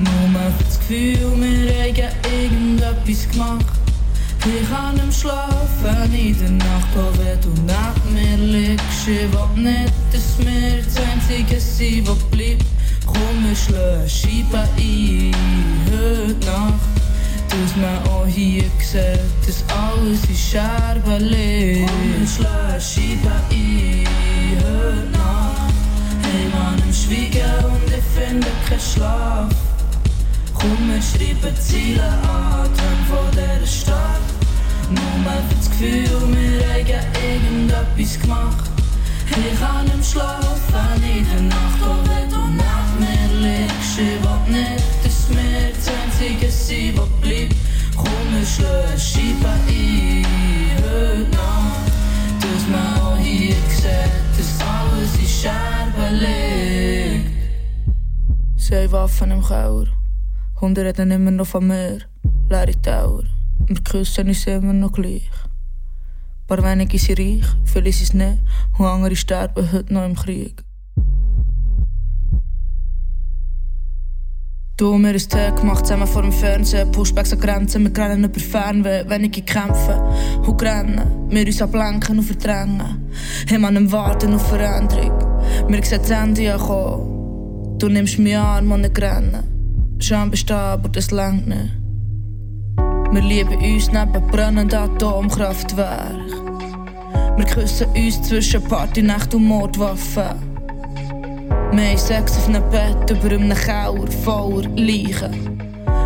Nur 0.00 0.40
für 0.40 0.64
das 0.64 0.80
Gefühl, 0.80 1.30
wir 1.36 1.84
haben 1.84 2.14
irgendetwas 2.42 3.30
gemacht. 3.30 3.66
Ich 4.44 4.68
kann 4.68 4.96
nicht 4.96 5.20
schlafen 5.20 6.12
in 6.12 6.38
der 6.40 6.50
Nacht, 6.50 6.96
auch 6.96 7.16
wenn 7.18 7.40
du 7.40 7.50
neben 7.70 8.14
mir 8.14 8.68
liegst. 8.68 9.06
Ich 9.06 9.32
will 9.32 9.62
nicht, 9.62 9.92
dass 10.10 10.38
wir 10.38 10.82
das 10.82 10.96
Einzige 10.96 11.60
sind, 11.60 12.08
was 12.08 12.18
bleibt. 12.30 12.64
Scheiben 14.10 14.54
ein, 14.54 15.34
heute 15.90 16.46
Nacht. 16.46 16.74
Dass 17.48 17.76
man 17.76 17.98
auch 18.08 18.26
hier 18.26 18.64
sieht, 18.80 19.20
dass 19.46 19.64
alles 19.68 20.26
liegt. 21.18 21.88
Komm, 21.88 22.18
wir 22.18 22.26
schlagen 22.26 22.80
Scheiben 22.80 23.30
ein, 23.50 24.06
heute 24.58 25.10
Nacht. 25.12 25.74
Hey 26.22 26.48
Mann, 26.52 26.82
im 26.86 26.92
Schweigen 26.92 27.64
und 27.64 27.88
ich 27.88 28.04
finde 28.14 28.48
keinen 28.68 28.80
Schlaf. 28.80 29.54
Komm, 30.54 30.88
wir 30.88 31.02
schreiben 31.02 31.56
Ziele 31.60 32.02
an, 32.02 32.68
Träume 32.74 33.04
von 33.08 33.30
dieser 33.32 33.66
Stadt. 33.66 34.26
Nur 34.90 35.32
für 35.48 35.54
das 35.56 35.70
Gefühl, 35.70 36.08
wir 36.34 36.96
haben 36.96 37.06
irgendetwas 37.22 38.20
gemacht. 38.20 38.70
Ich 39.30 39.60
kann 39.60 39.84
nicht 39.84 40.10
schlafen 40.10 41.02
in 41.02 41.24
der 41.24 41.42
Nacht, 41.42 41.82
auch 41.82 42.02
wenn 42.08 42.30
du 42.30 42.40
das 45.80 45.94
Einzige 45.94 46.50
sind, 46.50 46.98
was 46.98 47.08
bleibt. 47.20 47.56
Komm, 47.96 48.06
wir 48.32 48.46
schlagen 48.46 48.98
Scheiben 48.98 49.44
ein, 49.44 50.24
heute 50.82 51.30
Nacht. 51.30 51.92
Dass 52.40 52.68
man 52.68 52.98
auch 53.00 53.16
hier 53.18 53.54
sieht, 53.68 54.38
dass 54.38 54.60
alles 54.66 55.18
in 55.18 55.26
Scherben 55.26 56.18
liegt. 56.18 57.30
Sie 58.56 58.74
haben 58.74 58.92
Waffen 58.92 59.30
im 59.30 59.42
Keller. 59.42 59.86
Hunde 60.60 60.84
reden 60.84 61.10
immer 61.10 61.30
noch 61.30 61.46
von 61.46 61.66
mir. 61.66 61.98
Leere 62.48 62.80
Tower. 62.82 63.24
Wir 63.66 63.82
küssen 63.82 64.28
uns 64.28 64.46
immer 64.46 64.72
noch 64.72 64.92
gleich. 64.92 65.30
Ein 65.32 66.46
paar 66.46 66.64
wenige 66.64 66.98
sind 66.98 67.18
reich, 67.18 67.46
viele 67.64 67.92
sind 67.92 68.02
es 68.02 68.14
nicht. 68.14 68.38
Und 68.76 68.86
andere 68.86 69.14
sterben 69.14 69.72
heute 69.72 69.92
noch 69.94 70.04
im 70.04 70.16
Krieg. 70.16 70.64
Du 74.80 74.96
mir 74.96 75.10
ein 75.10 75.18
Tee 75.18 75.50
gemacht, 75.60 75.86
zusammen 75.86 76.06
vor 76.06 76.22
dem 76.22 76.32
Fernsehen. 76.32 76.90
Pushbacks 76.90 77.34
an 77.34 77.40
Grenzen, 77.40 77.84
wir 77.84 78.02
rennen 78.02 78.24
über 78.24 78.40
Fernweh, 78.40 79.06
wenige 79.10 79.42
kämpfen. 79.42 80.00
Und 80.46 80.62
rennen, 80.62 81.28
wir 81.28 81.44
uns 81.44 81.60
ablenken 81.60 82.16
und 82.16 82.24
verdrängen. 82.24 83.10
Haben 83.50 83.64
an 83.66 83.76
einem 83.76 83.92
Warten 83.92 84.32
auf 84.32 84.48
Veränderung. 84.48 85.12
Wir 85.68 85.84
sehen 85.84 86.00
das 86.00 86.10
Ende 86.10 86.54
ankommen. 86.54 87.76
Du 87.78 87.90
nimmst 87.90 88.18
mich 88.18 88.34
an 88.34 88.72
und 88.72 88.80
nicht 88.80 88.98
rennen. 88.98 89.98
Schön 89.98 90.30
bestehen, 90.30 90.56
aber 90.56 90.88
das 90.88 91.10
längt 91.10 91.46
nicht. 91.46 91.76
Wir 93.12 93.20
lieben 93.20 93.58
uns 93.58 93.92
neben 93.92 94.26
brennenden 94.28 94.78
Atomkraftwerk. 94.78 96.16
Wir 97.36 97.44
küssen 97.44 97.86
uns 97.94 98.22
zwischen 98.22 98.64
Partynacht 98.64 99.34
und 99.34 99.44
Mordwaffen. 99.44 100.49
Wir 101.72 101.88
haben 101.88 101.98
Sex 101.98 102.36
auf 102.36 102.48
einem 102.48 102.68
Bett 102.70 103.10
über 103.10 103.34
einem 103.34 103.56
Keller 103.56 104.10
voller 104.24 104.68
Leichen. 104.70 105.60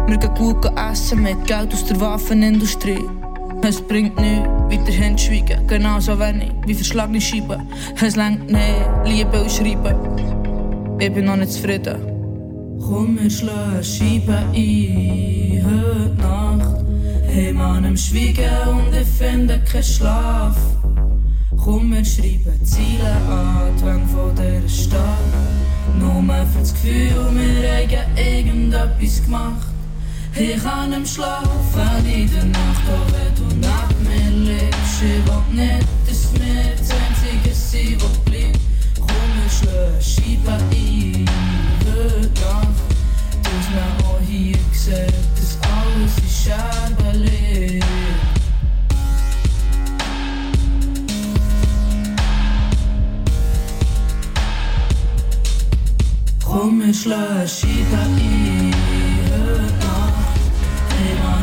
Wir 0.07 0.19
gehen 0.19 0.35
gut 0.35 0.67
essen 0.77 1.23
mit 1.23 1.47
Geld 1.47 1.73
aus 1.73 1.85
der 1.87 1.99
Waffenindustrie. 2.01 3.05
Es 3.63 3.81
bringt 3.81 4.21
nichts, 4.21 4.49
weiterhin 4.69 5.17
zu 5.17 5.27
schweigen, 5.27 5.67
genauso 5.67 6.19
wenig 6.21 6.53
wie 6.67 6.75
verschlagene 6.75 7.21
Scheiben. 7.21 7.67
Es 8.01 8.15
lenkt 8.15 8.51
nicht, 8.51 9.07
Liebe 9.07 9.43
und 9.43 9.51
Schreiben. 9.51 9.97
Ich 10.99 11.13
bin 11.13 11.25
noch 11.25 11.37
nicht 11.37 11.53
zufrieden. 11.53 11.97
Komm, 12.79 13.19
wir 13.19 13.31
schlagen 13.31 13.83
Scheiben 13.83 14.35
ein, 14.55 15.65
heute 15.65 16.15
Nacht. 16.19 16.85
Hey 17.27 17.53
Mann, 17.55 17.85
im 17.85 17.97
Schweigen 17.97 18.69
und 18.69 18.95
ich 18.95 19.09
finde 19.09 19.59
keinen 19.61 19.83
Schlaf. 19.83 20.57
Komm, 21.65 21.93
wir 21.93 22.05
schreiben 22.05 22.63
Ziele 22.63 23.11
an, 23.27 23.75
Träume 23.81 24.07
von 24.09 24.35
dieser 24.37 24.69
Stadt. 24.69 25.01
Nur 25.99 26.23
für 26.23 26.59
das 26.61 26.75
Gefühl, 26.75 27.11
wir 27.33 28.01
haben 28.01 28.19
irgendetwas 28.19 29.25
gemacht. 29.25 29.67
Ich 30.37 30.63
kann 30.63 30.93
im 30.93 31.07
Schlaf, 31.07 31.49
wenn 31.73 32.13
in 32.13 32.31
der 32.31 32.45
Nacht 32.45 32.83
auch 32.87 33.35
du 33.35 33.45
neben 33.55 34.45
mir 34.45 34.53
lebst. 34.53 35.01
Ich 35.01 35.25
will 35.25 35.65
nicht, 35.65 35.89
dass 36.07 36.35
wir 36.35 36.77
das 36.77 36.91
Einzige 36.91 37.55
sind, 37.55 38.03
was 38.03 38.19
bleibt. 38.19 38.61
Komm, 39.01 39.09
wir 39.09 40.03
Scheibe 40.03 40.53
ein, 40.71 41.25
heute 41.89 42.31
Nacht. 42.43 42.77
Hast 43.43 43.71
mir 43.71 44.07
auch 44.07 44.21
hier 44.29 44.59
gesagt, 44.71 45.15
dass 45.35 45.59
alles 45.63 46.19
in 46.19 46.29
Scherben 46.29 47.23
liegt. 47.23 48.24
Ein, 56.55 56.63
heute 56.63 57.03
Nacht. 59.81 60.39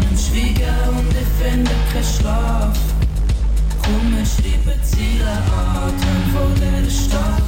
Im 0.09 0.17
Schweigen 0.17 0.79
und 0.87 1.11
ich 1.11 1.31
finde 1.37 1.75
keinen 1.91 2.05
Schlaf. 2.05 2.79
Wir 3.83 4.25
schreiben 4.25 4.79
Ziele 4.83 5.35
Träume 5.49 6.23
von 6.31 6.51
dieser 6.55 6.89
Stadt. 6.89 7.43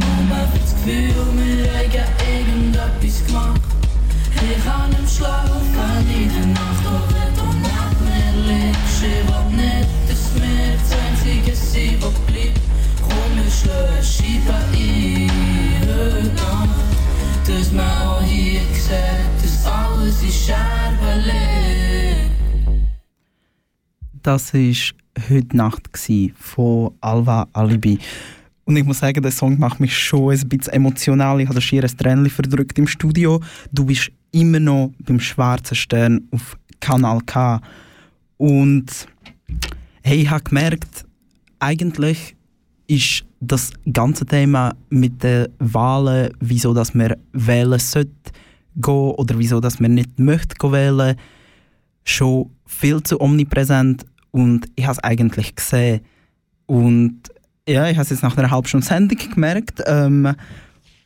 Nur 0.00 0.36
für 0.52 0.58
das 0.58 0.74
Gefühl, 0.74 1.16
wir 1.34 1.64
haben 1.72 2.12
irgendetwas 2.28 3.16
gemacht. 3.26 3.62
Ich 4.34 4.62
kann 4.62 4.92
im 4.92 5.08
Schlaf, 5.08 5.48
wenn 5.48 6.08
in 6.14 6.28
der 6.28 6.46
Nacht 6.48 6.84
auch 6.86 7.08
wieder 7.08 7.48
neben 7.56 8.04
mir 8.04 8.32
liegst. 8.52 9.00
Ich 9.00 9.24
will 9.26 9.48
nicht, 9.56 9.88
dass 10.08 10.24
wir 10.34 10.76
das 10.76 10.90
Einzige 11.08 11.54
sind, 11.56 12.02
was 12.02 12.16
bleibt. 12.26 12.60
Komm, 13.00 13.32
wir 13.36 13.50
schlagen 13.50 14.02
Dass 17.46 17.72
man 17.72 17.86
auch 18.02 18.22
hier 18.22 18.60
sieht, 18.72 19.42
dass 19.42 19.66
alles 19.66 20.22
in 20.22 20.30
Scherben 20.30 21.24
liegt. 21.24 22.32
Das 24.22 24.54
war 24.54 25.28
heute 25.28 25.56
Nacht 25.56 25.88
von 26.38 26.94
Alva 27.00 27.48
Alibi. 27.52 27.98
Und 28.64 28.76
ich 28.76 28.84
muss 28.84 29.00
sagen, 29.00 29.22
der 29.22 29.32
Song 29.32 29.58
macht 29.58 29.80
mich 29.80 29.96
schon 29.96 30.32
ein 30.32 30.48
bisschen 30.48 30.72
emotional. 30.72 31.40
Ich 31.40 31.48
habe 31.48 31.60
schier 31.60 31.82
ein 31.82 31.96
Tränchen 31.96 32.30
verdrückt 32.30 32.78
im 32.78 32.86
Studio. 32.86 33.40
Du 33.72 33.84
bist 33.84 34.10
immer 34.30 34.60
noch 34.60 34.92
beim 35.00 35.20
Schwarzen 35.20 35.74
Stern 35.74 36.28
auf 36.30 36.56
Kanal 36.80 37.20
K. 37.26 37.60
Und 38.38 39.08
hey, 40.02 40.22
ich 40.22 40.30
habe 40.30 40.44
gemerkt, 40.44 41.04
eigentlich 41.58 42.34
ist 42.86 43.24
das 43.44 43.72
ganze 43.92 44.24
Thema 44.24 44.74
mit 44.88 45.22
den 45.22 45.48
Wahlen, 45.58 46.32
wieso 46.38 46.72
dass 46.72 46.94
man 46.94 47.16
wählen 47.32 47.78
sollte 47.78 48.12
oder 48.86 49.36
wieso 49.36 49.60
dass 49.60 49.80
man 49.80 49.94
nicht 49.94 50.18
möchte 50.18 50.70
wählen, 50.70 51.16
schon 52.04 52.50
viel 52.66 53.02
zu 53.02 53.20
omnipräsent 53.20 54.06
und 54.30 54.66
ich 54.76 54.84
habe 54.84 54.92
es 54.92 55.04
eigentlich 55.04 55.56
gesehen. 55.56 56.00
Und 56.66 57.20
ja, 57.68 57.88
ich 57.88 57.96
habe 57.96 58.04
es 58.04 58.10
jetzt 58.10 58.22
nach 58.22 58.36
einer 58.36 58.50
halben 58.50 58.66
Stunde 58.66 58.86
Sendung 58.86 59.18
gemerkt. 59.18 59.82
Ähm, 59.86 60.34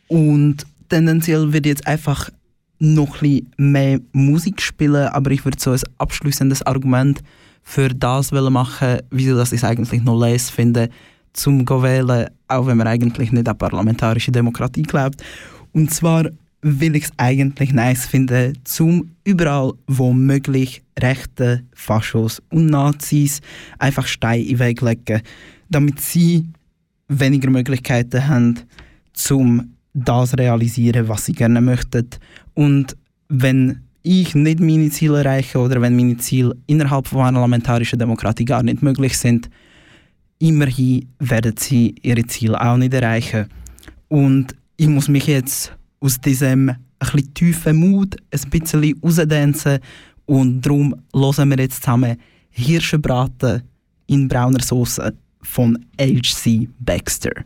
und 0.09 0.66
tendenziell 0.89 1.53
wird 1.53 1.66
jetzt 1.66 1.87
einfach 1.87 2.30
noch 2.78 3.22
ein 3.22 3.51
mehr 3.57 3.99
Musik 4.12 4.61
spielen, 4.61 5.09
aber 5.09 5.30
ich 5.30 5.45
würde 5.45 5.59
so 5.59 5.72
ein 5.72 5.80
abschließendes 5.99 6.62
Argument 6.62 7.22
für 7.62 7.89
das 7.89 8.30
machen, 8.30 8.99
wieso 9.11 9.37
dass 9.37 9.53
ich 9.53 9.62
es 9.62 9.64
eigentlich 9.64 10.03
noch 10.05 10.20
les 10.20 10.51
finde, 10.51 10.91
zum 11.37 11.66
wählen, 11.68 12.28
auch 12.49 12.66
wenn 12.66 12.76
man 12.76 12.87
eigentlich 12.87 13.32
nicht 13.32 13.49
an 13.49 13.59
parlamentarische 13.59 14.32
Demokratie 14.32 14.82
glaubt. 14.82 15.22
Und 15.72 15.93
zwar 15.93 16.30
will 16.62 16.97
ich 16.97 17.05
es 17.05 17.12
eigentlich 17.16 17.72
nice 17.72 18.07
finden, 18.07 18.59
zum 18.64 19.11
überall, 19.24 19.72
wo 19.87 20.12
möglich, 20.12 20.82
Rechte, 20.99 21.62
Faschos 21.74 22.43
und 22.51 22.66
Nazis 22.66 23.41
einfach 23.78 24.07
Steine 24.07 24.43
in 24.43 24.49
den 24.49 24.59
Weg 24.59 24.80
legen, 24.80 25.22
damit 25.68 26.01
sie 26.01 26.47
weniger 27.09 27.51
Möglichkeiten 27.51 28.26
haben, 28.26 28.61
zum 29.12 29.74
das 29.95 30.37
realisieren, 30.37 31.09
was 31.09 31.26
sie 31.26 31.32
gerne 31.32 31.61
möchten. 31.61 32.09
Und 32.55 32.97
wenn 33.28 33.82
ich 34.03 34.34
nicht 34.34 34.61
meine 34.61 34.91
Ziele 34.91 35.18
erreiche 35.18 35.59
oder 35.59 35.80
wenn 35.80 35.97
meine 35.97 36.16
Ziele 36.16 36.57
innerhalb 36.66 37.09
von 37.09 37.34
parlamentarischer 37.34 37.97
Demokratie 37.97 38.45
gar 38.45 38.62
nicht 38.62 38.82
möglich 38.82 39.18
sind, 39.18 39.51
immerhin 40.39 41.09
werden 41.18 41.55
sie 41.57 41.95
ihre 42.03 42.26
Ziele 42.26 42.61
auch 42.61 42.76
nicht 42.76 42.95
erreichen. 42.95 43.49
Und 44.09 44.55
ich 44.76 44.89
muss 44.89 45.09
mich 45.09 45.26
jetzt 45.26 45.72
aus 46.01 46.20
diesem 46.20 46.74
bisschen 47.01 47.34
tiefen 47.34 47.76
Mut 47.76 48.16
ein 48.30 48.51
bisschen 48.51 48.95
rausdancen 49.03 49.78
und 50.26 50.62
darum 50.62 50.95
hören 51.14 51.51
wir 51.51 51.59
jetzt 51.59 51.82
zusammen 51.82 52.16
Hirschenbraten 52.51 53.62
in 54.07 54.28
brauner 54.28 54.62
Soße 54.62 55.14
von 55.43 55.78
H.C. 56.01 56.68
Baxter. 56.80 57.45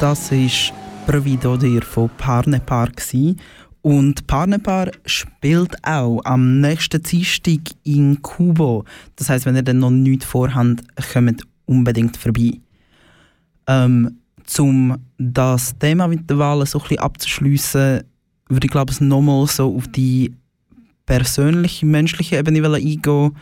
Das 0.00 0.32
ist 0.32 0.72
Prvi 1.06 1.36
Dodir 1.36 1.82
von 1.82 2.10
Parnepar 2.18 2.88
und 3.82 4.26
Parnepar 4.26 4.90
spielt 5.06 5.76
auch 5.86 6.20
am 6.24 6.60
nächsten 6.60 7.02
Dienstag 7.02 7.60
in 7.84 8.20
Kubo. 8.22 8.84
Das 9.16 9.28
heißt, 9.28 9.46
wenn 9.46 9.56
ihr 9.56 9.62
dann 9.62 9.78
noch 9.78 9.90
nichts 9.90 10.24
vorhabt, 10.24 10.82
kommt 11.12 11.42
unbedingt 11.66 12.16
vorbei. 12.16 12.60
Ähm, 13.66 14.18
um 14.58 14.96
das 15.18 15.78
Thema 15.78 16.08
mit 16.08 16.28
der 16.28 16.38
Wahl 16.38 16.64
so 16.66 16.82
ein 16.90 16.98
abzuschliessen, 16.98 18.04
würde 18.48 18.66
ich 18.66 18.70
glaube 18.70 18.92
ich 18.92 19.00
nochmal 19.00 19.46
so 19.46 19.76
auf 19.76 19.86
die 19.88 20.34
persönliche, 21.06 21.86
menschliche 21.86 22.38
Ebene 22.38 22.66
eingehen, 22.66 23.36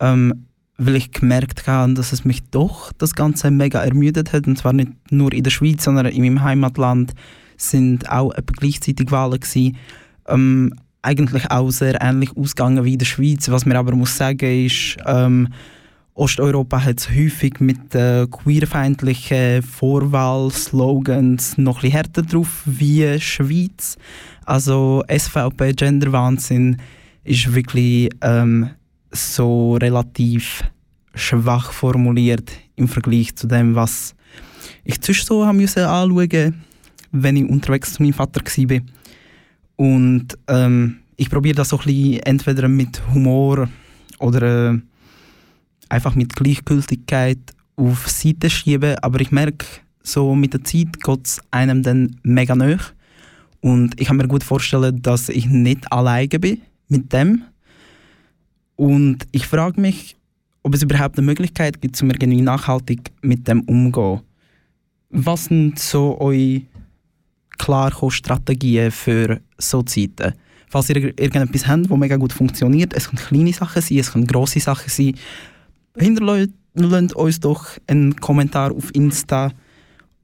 ähm, 0.00 0.46
weil 0.76 0.96
ich 0.96 1.12
gemerkt 1.12 1.66
habe, 1.66 1.94
dass 1.94 2.12
es 2.12 2.24
mich 2.24 2.42
doch 2.50 2.92
das 2.92 3.14
Ganze 3.14 3.50
mega 3.50 3.82
ermüdet 3.82 4.32
hat, 4.32 4.46
und 4.46 4.56
zwar 4.56 4.72
nicht 4.72 4.90
nur 5.10 5.32
in 5.32 5.44
der 5.44 5.50
Schweiz, 5.50 5.84
sondern 5.84 6.06
in 6.06 6.22
meinem 6.22 6.42
Heimatland 6.42 7.14
sind 7.56 8.10
auch 8.10 8.32
gleichzeitig 8.58 9.10
Wahlen 9.10 9.40
gewesen. 9.40 9.76
Ähm, 10.26 10.74
eigentlich 11.02 11.50
auch 11.50 11.70
sehr 11.70 12.00
ähnlich 12.00 12.36
ausgegangen 12.36 12.84
wie 12.84 12.94
in 12.94 12.98
der 12.98 13.06
Schweiz. 13.06 13.48
Was 13.50 13.66
man 13.66 13.76
aber 13.76 13.94
muss 13.94 14.16
sagen 14.16 14.66
ist, 14.66 14.96
ähm, 15.06 15.48
Osteuropa 16.14 16.82
hat 16.84 17.00
es 17.00 17.10
häufig 17.10 17.60
mit 17.60 17.94
äh, 17.94 18.26
queerfeindlichen 18.28 19.62
Vorwahlslogans 19.62 21.58
noch 21.58 21.82
ein 21.82 21.90
härter 21.90 22.22
drauf 22.22 22.62
wie 22.66 23.18
Schweiz. 23.20 23.96
Also 24.44 25.02
SVP 25.08 25.72
Genderwahnsinn 25.72 26.78
ist 27.24 27.52
wirklich 27.52 28.10
ähm, 28.20 28.70
so 29.14 29.76
relativ 29.76 30.64
schwach 31.14 31.72
formuliert 31.72 32.50
im 32.76 32.88
Vergleich 32.88 33.34
zu 33.36 33.46
dem, 33.46 33.74
was 33.74 34.14
ich 34.84 34.96
sonst 35.00 35.26
so 35.26 35.46
haben 35.46 35.60
anschauen, 35.60 36.64
wenn 37.12 37.36
ich 37.36 37.48
unterwegs 37.48 37.94
zu 37.94 38.02
meinem 38.02 38.14
Vater 38.14 38.40
war. 38.44 38.80
Und 39.76 40.38
ähm, 40.48 40.98
ich 41.16 41.30
probiere 41.30 41.56
das 41.56 41.68
so 41.70 41.78
ein 41.78 41.84
bisschen 41.84 42.22
entweder 42.24 42.68
mit 42.68 43.00
Humor 43.12 43.68
oder 44.18 44.72
äh, 44.72 44.78
einfach 45.88 46.14
mit 46.14 46.34
Gleichgültigkeit 46.34 47.38
auf 47.76 48.08
Seite 48.08 48.50
schieben, 48.50 48.96
aber 48.98 49.20
ich 49.20 49.30
merke, 49.30 49.66
so 50.02 50.34
mit 50.34 50.52
der 50.52 50.64
Zeit 50.64 51.00
geht 51.02 51.26
es 51.26 51.40
einem 51.50 51.82
dann 51.82 52.16
mega 52.22 52.54
nach. 52.54 52.92
Und 53.60 53.98
ich 53.98 54.08
kann 54.08 54.18
mir 54.18 54.28
gut 54.28 54.44
vorstellen, 54.44 55.00
dass 55.00 55.28
ich 55.28 55.46
nicht 55.46 55.90
alleine 55.90 56.28
bin 56.28 56.60
mit 56.88 57.12
dem. 57.12 57.44
Und 58.76 59.26
ich 59.32 59.46
frage 59.46 59.80
mich, 59.80 60.16
ob 60.62 60.74
es 60.74 60.82
überhaupt 60.82 61.18
eine 61.18 61.26
Möglichkeit 61.26 61.80
gibt, 61.80 62.00
um 62.02 62.10
irgendwie 62.10 62.40
nachhaltig 62.40 63.12
mit 63.22 63.46
dem 63.46 63.60
umzugehen. 63.62 64.20
Was 65.10 65.44
sind 65.44 65.78
so 65.78 66.18
eure 66.20 66.62
klaren 67.58 68.10
Strategien 68.10 68.90
für 68.90 69.40
so 69.58 69.82
Zeiten? 69.82 70.32
Falls 70.68 70.90
ihr 70.90 70.96
irgendetwas 70.96 71.68
habt, 71.68 71.88
das 71.88 71.98
mega 71.98 72.16
gut 72.16 72.32
funktioniert, 72.32 72.94
es 72.94 73.08
können 73.08 73.22
kleine 73.22 73.52
Sachen 73.52 73.80
sein, 73.80 73.98
es 73.98 74.10
können 74.10 74.26
grosse 74.26 74.58
Sachen 74.58 74.90
sein, 74.90 75.14
hinterlasst 75.96 76.50
uns 77.14 77.38
doch 77.38 77.66
einen 77.86 78.16
Kommentar 78.16 78.72
auf 78.72 78.92
Insta 78.94 79.52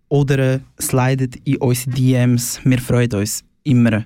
oder 0.09 0.61
slidet 0.80 1.36
in 1.44 1.59
unsere 1.59 1.90
DMs. 1.90 2.61
Wir 2.64 2.80
freuen 2.80 3.12
uns 3.12 3.44
immer 3.62 4.05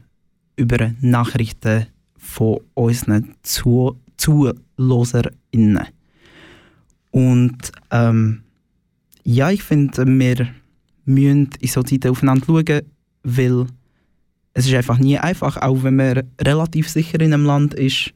über 0.57 0.93
Nachrichten 1.01 1.87
von 2.19 2.61
unseren 2.75 3.35
Zu 3.43 3.97
ZuhörerInnen. 4.17 5.87
Und 7.11 7.73
ähm, 7.91 8.43
ja, 9.25 9.51
ich 9.51 9.63
finde, 9.63 10.07
wir 10.07 10.49
müssen 11.05 11.51
in 11.61 11.69
so 11.69 11.83
Zeiten 11.83 12.11
aufeinander 12.11 12.47
schauen, 12.47 12.83
weil 13.23 13.67
es 14.53 14.67
ist 14.67 14.75
einfach 14.75 14.99
nie 14.99 15.19
einfach, 15.19 15.57
auch 15.57 15.83
wenn 15.83 15.97
man 15.97 16.23
relativ 16.41 16.89
sicher 16.89 17.21
in 17.21 17.33
einem 17.33 17.45
Land 17.45 17.75
ist, 17.75 18.13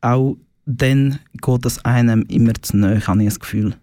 auch 0.00 0.36
dann 0.66 1.18
geht 1.40 1.66
es 1.66 1.84
einem 1.84 2.22
immer 2.28 2.54
zu 2.60 2.76
nahe, 2.76 3.06
habe 3.06 3.22
ich 3.22 3.28
das 3.28 3.40
Gefühl. 3.40 3.74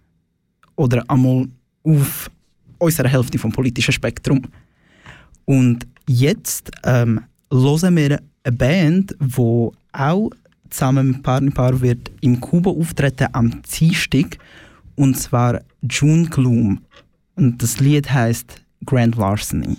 Oder 0.76 1.04
einmal 1.08 1.48
auf 1.84 2.30
unserer 2.78 3.08
Hälfte 3.08 3.38
vom 3.38 3.52
politischen 3.52 3.92
Spektrum. 3.92 4.42
Und 5.44 5.86
jetzt 6.06 6.70
ähm, 6.84 7.20
hören 7.52 7.96
wir 7.96 8.20
eine 8.44 8.56
Band, 8.56 9.16
die 9.20 9.68
auch 9.92 10.30
zusammen 10.70 11.08
mit 11.08 11.22
Partnerpaar 11.22 11.80
wird 11.80 12.10
im 12.20 12.40
Kuba 12.40 12.70
auftreten 12.70 13.28
am 13.32 13.62
Dienstag 13.62 14.38
und 14.96 15.16
zwar 15.16 15.60
June 15.82 16.28
Gloom. 16.28 16.80
Und 17.36 17.62
das 17.62 17.80
Lied 17.80 18.10
heißt 18.10 18.60
Grand 18.84 19.16
Larceny. 19.16 19.76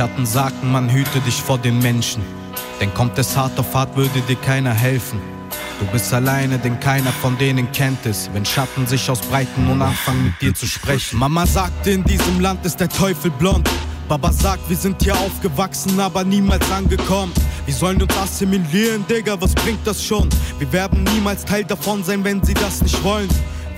Schatten 0.00 0.24
sagten, 0.24 0.72
man 0.72 0.90
hüte 0.90 1.20
dich 1.20 1.42
vor 1.42 1.58
den 1.58 1.78
Menschen. 1.78 2.22
Denn 2.80 2.94
kommt 2.94 3.18
es 3.18 3.36
hart 3.36 3.58
auf 3.58 3.74
hart, 3.74 3.94
würde 3.98 4.22
dir 4.22 4.36
keiner 4.36 4.72
helfen. 4.72 5.20
Du 5.78 5.84
bist 5.92 6.10
alleine, 6.14 6.58
denn 6.58 6.80
keiner 6.80 7.12
von 7.12 7.36
denen 7.36 7.70
kennt 7.72 8.06
es. 8.06 8.30
Wenn 8.32 8.46
Schatten 8.46 8.86
sich 8.86 9.10
ausbreiten 9.10 9.68
und 9.68 9.82
anfangen 9.82 10.24
mit 10.24 10.40
dir 10.40 10.54
zu 10.54 10.66
sprechen. 10.66 11.18
Mama 11.18 11.44
sagte, 11.44 11.90
in 11.90 12.02
diesem 12.02 12.40
Land 12.40 12.64
ist 12.64 12.80
der 12.80 12.88
Teufel 12.88 13.30
blond. 13.30 13.68
Baba 14.08 14.32
sagt, 14.32 14.70
wir 14.70 14.76
sind 14.78 15.02
hier 15.02 15.14
aufgewachsen, 15.18 16.00
aber 16.00 16.24
niemals 16.24 16.70
angekommen. 16.70 17.34
Wir 17.66 17.74
sollen 17.74 18.00
uns 18.00 18.16
assimilieren, 18.16 19.04
Digga, 19.06 19.38
was 19.38 19.54
bringt 19.54 19.86
das 19.86 20.02
schon? 20.02 20.30
Wir 20.58 20.72
werden 20.72 21.04
niemals 21.04 21.44
Teil 21.44 21.64
davon 21.64 22.02
sein, 22.02 22.24
wenn 22.24 22.42
sie 22.42 22.54
das 22.54 22.80
nicht 22.80 23.04
wollen. 23.04 23.28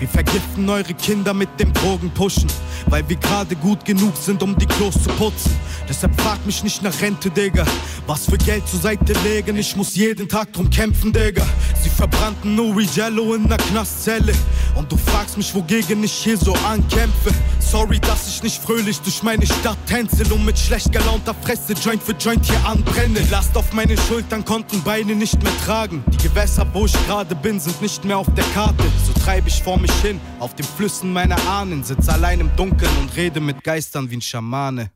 Wir 0.03 0.09
vergiften 0.09 0.69
eure 0.69 0.93
Kinder 0.95 1.33
mit 1.33 1.47
dem 1.61 1.71
Drogenpushen, 1.71 2.49
weil 2.87 3.07
wir 3.07 3.15
gerade 3.15 3.55
gut 3.55 3.85
genug 3.85 4.17
sind, 4.17 4.43
um 4.43 4.53
die 4.57 4.65
Klos 4.65 4.95
zu 5.01 5.09
putzen. 5.11 5.55
Deshalb 5.87 6.19
frag 6.19 6.45
mich 6.45 6.61
nicht 6.61 6.83
nach 6.83 7.01
Rente, 7.01 7.29
Digga. 7.29 7.63
Was 8.05 8.25
für 8.25 8.37
Geld 8.37 8.67
zur 8.67 8.81
Seite 8.81 9.13
legen, 9.23 9.55
ich 9.55 9.77
muss 9.77 9.95
jeden 9.95 10.27
Tag 10.27 10.51
drum 10.51 10.69
kämpfen, 10.69 11.13
Digga. 11.13 11.45
Sie 11.81 11.89
verbrannten 11.89 12.59
Uri 12.59 12.85
Jello 12.93 13.33
in 13.33 13.47
der 13.47 13.57
Knastzelle. 13.57 14.33
Und 14.75 14.91
du 14.91 14.97
fragst 14.97 15.37
mich, 15.37 15.55
wogegen 15.55 16.03
ich 16.03 16.11
hier 16.11 16.37
so 16.37 16.53
ankämpfe. 16.67 17.31
Sorry, 17.59 17.99
dass 17.99 18.27
ich 18.27 18.43
nicht 18.43 18.61
fröhlich 18.61 18.99
durch 18.99 19.23
meine 19.23 19.45
Stadt 19.45 19.77
tänzel 19.85 20.29
und 20.33 20.43
mit 20.43 20.59
schlecht 20.59 20.91
gelaunter 20.91 21.33
Fresse 21.33 21.73
Joint 21.81 22.03
für 22.03 22.13
Joint 22.13 22.45
hier 22.45 22.65
anbrenne. 22.65 23.21
Die 23.21 23.31
Last 23.31 23.55
auf 23.55 23.71
meine 23.71 23.95
Schultern 23.97 24.43
konnten 24.43 24.81
Beine 24.83 25.15
nicht 25.15 25.41
mehr 25.41 25.57
tragen. 25.65 26.03
Die 26.11 26.17
Gewässer, 26.17 26.67
wo 26.73 26.85
ich 26.87 27.05
gerade 27.05 27.35
bin, 27.35 27.57
sind 27.59 27.81
nicht 27.81 28.03
mehr 28.03 28.17
auf 28.17 28.27
der 28.35 28.45
Karte. 28.53 28.83
So 29.07 29.13
treib 29.21 29.47
ich 29.47 29.63
vor 29.63 29.79
mich 29.79 29.92
hin, 30.01 30.19
auf 30.39 30.55
den 30.55 30.65
Flüssen 30.65 31.13
meiner 31.13 31.37
Ahnen. 31.47 31.83
Sitz 31.83 32.09
allein 32.09 32.39
im 32.39 32.49
Dunkeln 32.55 32.91
und 32.99 33.15
rede 33.15 33.39
mit 33.39 33.63
Geistern 33.63 34.09
wie 34.09 34.17
ein 34.17 34.21
Schamane. 34.21 34.91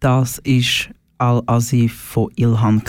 Das 0.00 0.38
ist 0.38 0.90
Al-Asif 1.18 1.94
von 1.94 2.30
Ilhan. 2.36 2.82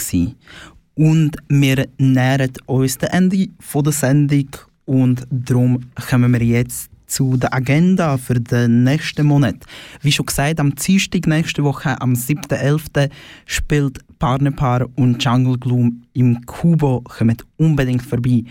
Und 0.96 1.38
wir 1.48 1.88
nähern 1.98 2.52
uns 2.66 2.98
dem 2.98 3.10
Ende 3.10 3.48
der 3.74 3.92
Sendung 3.92 4.50
und 4.86 5.26
darum 5.30 5.80
kommen 6.10 6.34
wir 6.34 6.44
jetzt 6.44 6.90
zu 7.14 7.38
der 7.38 7.54
Agenda 7.54 8.18
für 8.18 8.40
den 8.40 8.84
nächsten 8.84 9.28
Monat. 9.28 9.56
Wie 10.02 10.12
schon 10.12 10.26
gesagt, 10.26 10.60
am 10.60 10.74
Dienstag 10.74 11.28
nächste 11.28 11.64
Woche, 11.64 12.02
am 12.02 12.14
7.11. 12.14 13.12
spielt 13.46 14.00
Partnerpaar 14.18 14.88
und 14.96 15.24
Jungle 15.24 15.60
Gloom 15.60 16.04
im 16.14 16.44
Kubo. 16.46 17.02
Kommt 17.02 17.46
unbedingt 17.58 18.02
vorbei. 18.02 18.44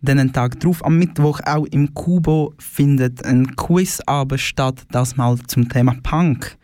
Den 0.00 0.32
Tag 0.32 0.60
drauf, 0.60 0.84
am 0.84 0.98
Mittwoch 0.98 1.40
auch 1.44 1.66
im 1.66 1.92
Kubo, 1.92 2.54
findet 2.58 3.24
ein 3.24 3.56
Quizabend 3.56 4.40
statt, 4.40 4.86
das 4.92 5.16
mal 5.16 5.36
zum 5.46 5.68
Thema 5.68 5.96
Punk. 6.02 6.56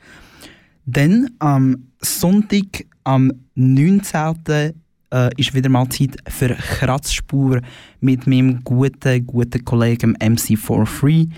Dann 0.87 1.31
am 1.41 1.89
Sonntag, 2.01 2.87
am 3.03 3.33
19. 3.55 4.73
Äh, 5.11 5.31
ist 5.37 5.55
wieder 5.55 5.69
mal 5.69 5.89
Zeit 5.89 6.17
für 6.29 6.55
Kratzspur 6.55 7.61
mit 8.01 8.27
meinem 8.27 8.63
guten, 8.65 9.27
guten 9.27 9.65
Kollegen 9.65 10.17
MC4Free. 10.17 11.29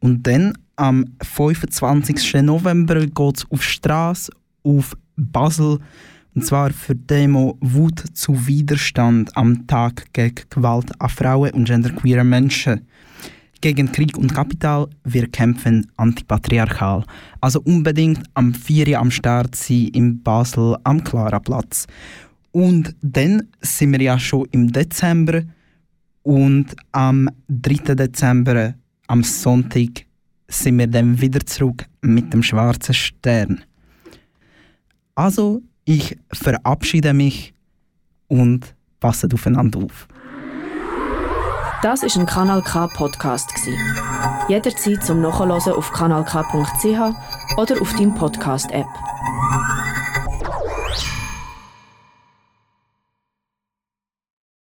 Und 0.00 0.26
dann 0.26 0.56
am 0.76 1.04
25. 1.22 2.42
November 2.42 3.06
geht 3.06 3.36
es 3.36 3.50
auf 3.50 3.62
Straße 3.62 4.32
auf 4.62 4.96
Basel. 5.16 5.78
Und 6.34 6.46
zwar 6.46 6.70
für 6.70 6.94
die 6.94 7.06
Demo 7.06 7.56
Wut 7.60 8.04
zu 8.14 8.46
Widerstand 8.46 9.36
am 9.36 9.66
Tag 9.66 10.12
gegen 10.12 10.42
Gewalt 10.48 10.90
an 11.00 11.08
Frauen 11.08 11.50
und 11.52 11.64
genderqueere 11.64 12.24
Menschen. 12.24 12.86
Gegen 13.60 13.92
Krieg 13.92 14.16
und 14.16 14.32
Kapital, 14.32 14.88
wir 15.04 15.26
kämpfen 15.28 15.86
antipatriarchal. 15.96 17.04
Also 17.40 17.60
unbedingt 17.60 18.22
am 18.34 18.54
4. 18.54 18.98
am 18.98 19.10
Start 19.10 19.54
sein 19.54 19.88
in 19.92 20.22
Basel 20.22 20.76
am 20.84 21.04
Klaraplatz. 21.04 21.86
Und 22.52 22.94
dann 23.02 23.48
sind 23.60 23.92
wir 23.92 24.00
ja 24.00 24.18
schon 24.18 24.46
im 24.52 24.72
Dezember 24.72 25.42
und 26.22 26.74
am 26.92 27.28
3. 27.48 27.94
Dezember, 27.94 28.74
am 29.08 29.22
Sonntag, 29.22 30.06
sind 30.48 30.78
wir 30.78 30.86
dann 30.86 31.20
wieder 31.20 31.44
zurück 31.44 31.86
mit 32.02 32.32
dem 32.32 32.42
schwarzen 32.42 32.94
Stern. 32.94 33.62
Also, 35.14 35.62
ich 35.84 36.18
verabschiede 36.32 37.12
mich 37.12 37.54
und 38.28 38.74
passet 39.00 39.34
aufeinander 39.34 39.80
auf. 39.80 40.08
Das 41.82 42.02
ist 42.02 42.16
ein 42.16 42.26
Kanal 42.26 42.62
K 42.62 42.86
Podcast 42.88 43.50
Jederzeit 44.48 45.02
zum 45.04 45.22
Nachhören 45.22 45.52
auf 45.52 45.92
kanalk.ch 45.92 46.84
oder 47.56 47.80
auf 47.80 47.92
deinem 47.94 48.14
Podcast 48.14 48.70
App. 48.72 48.86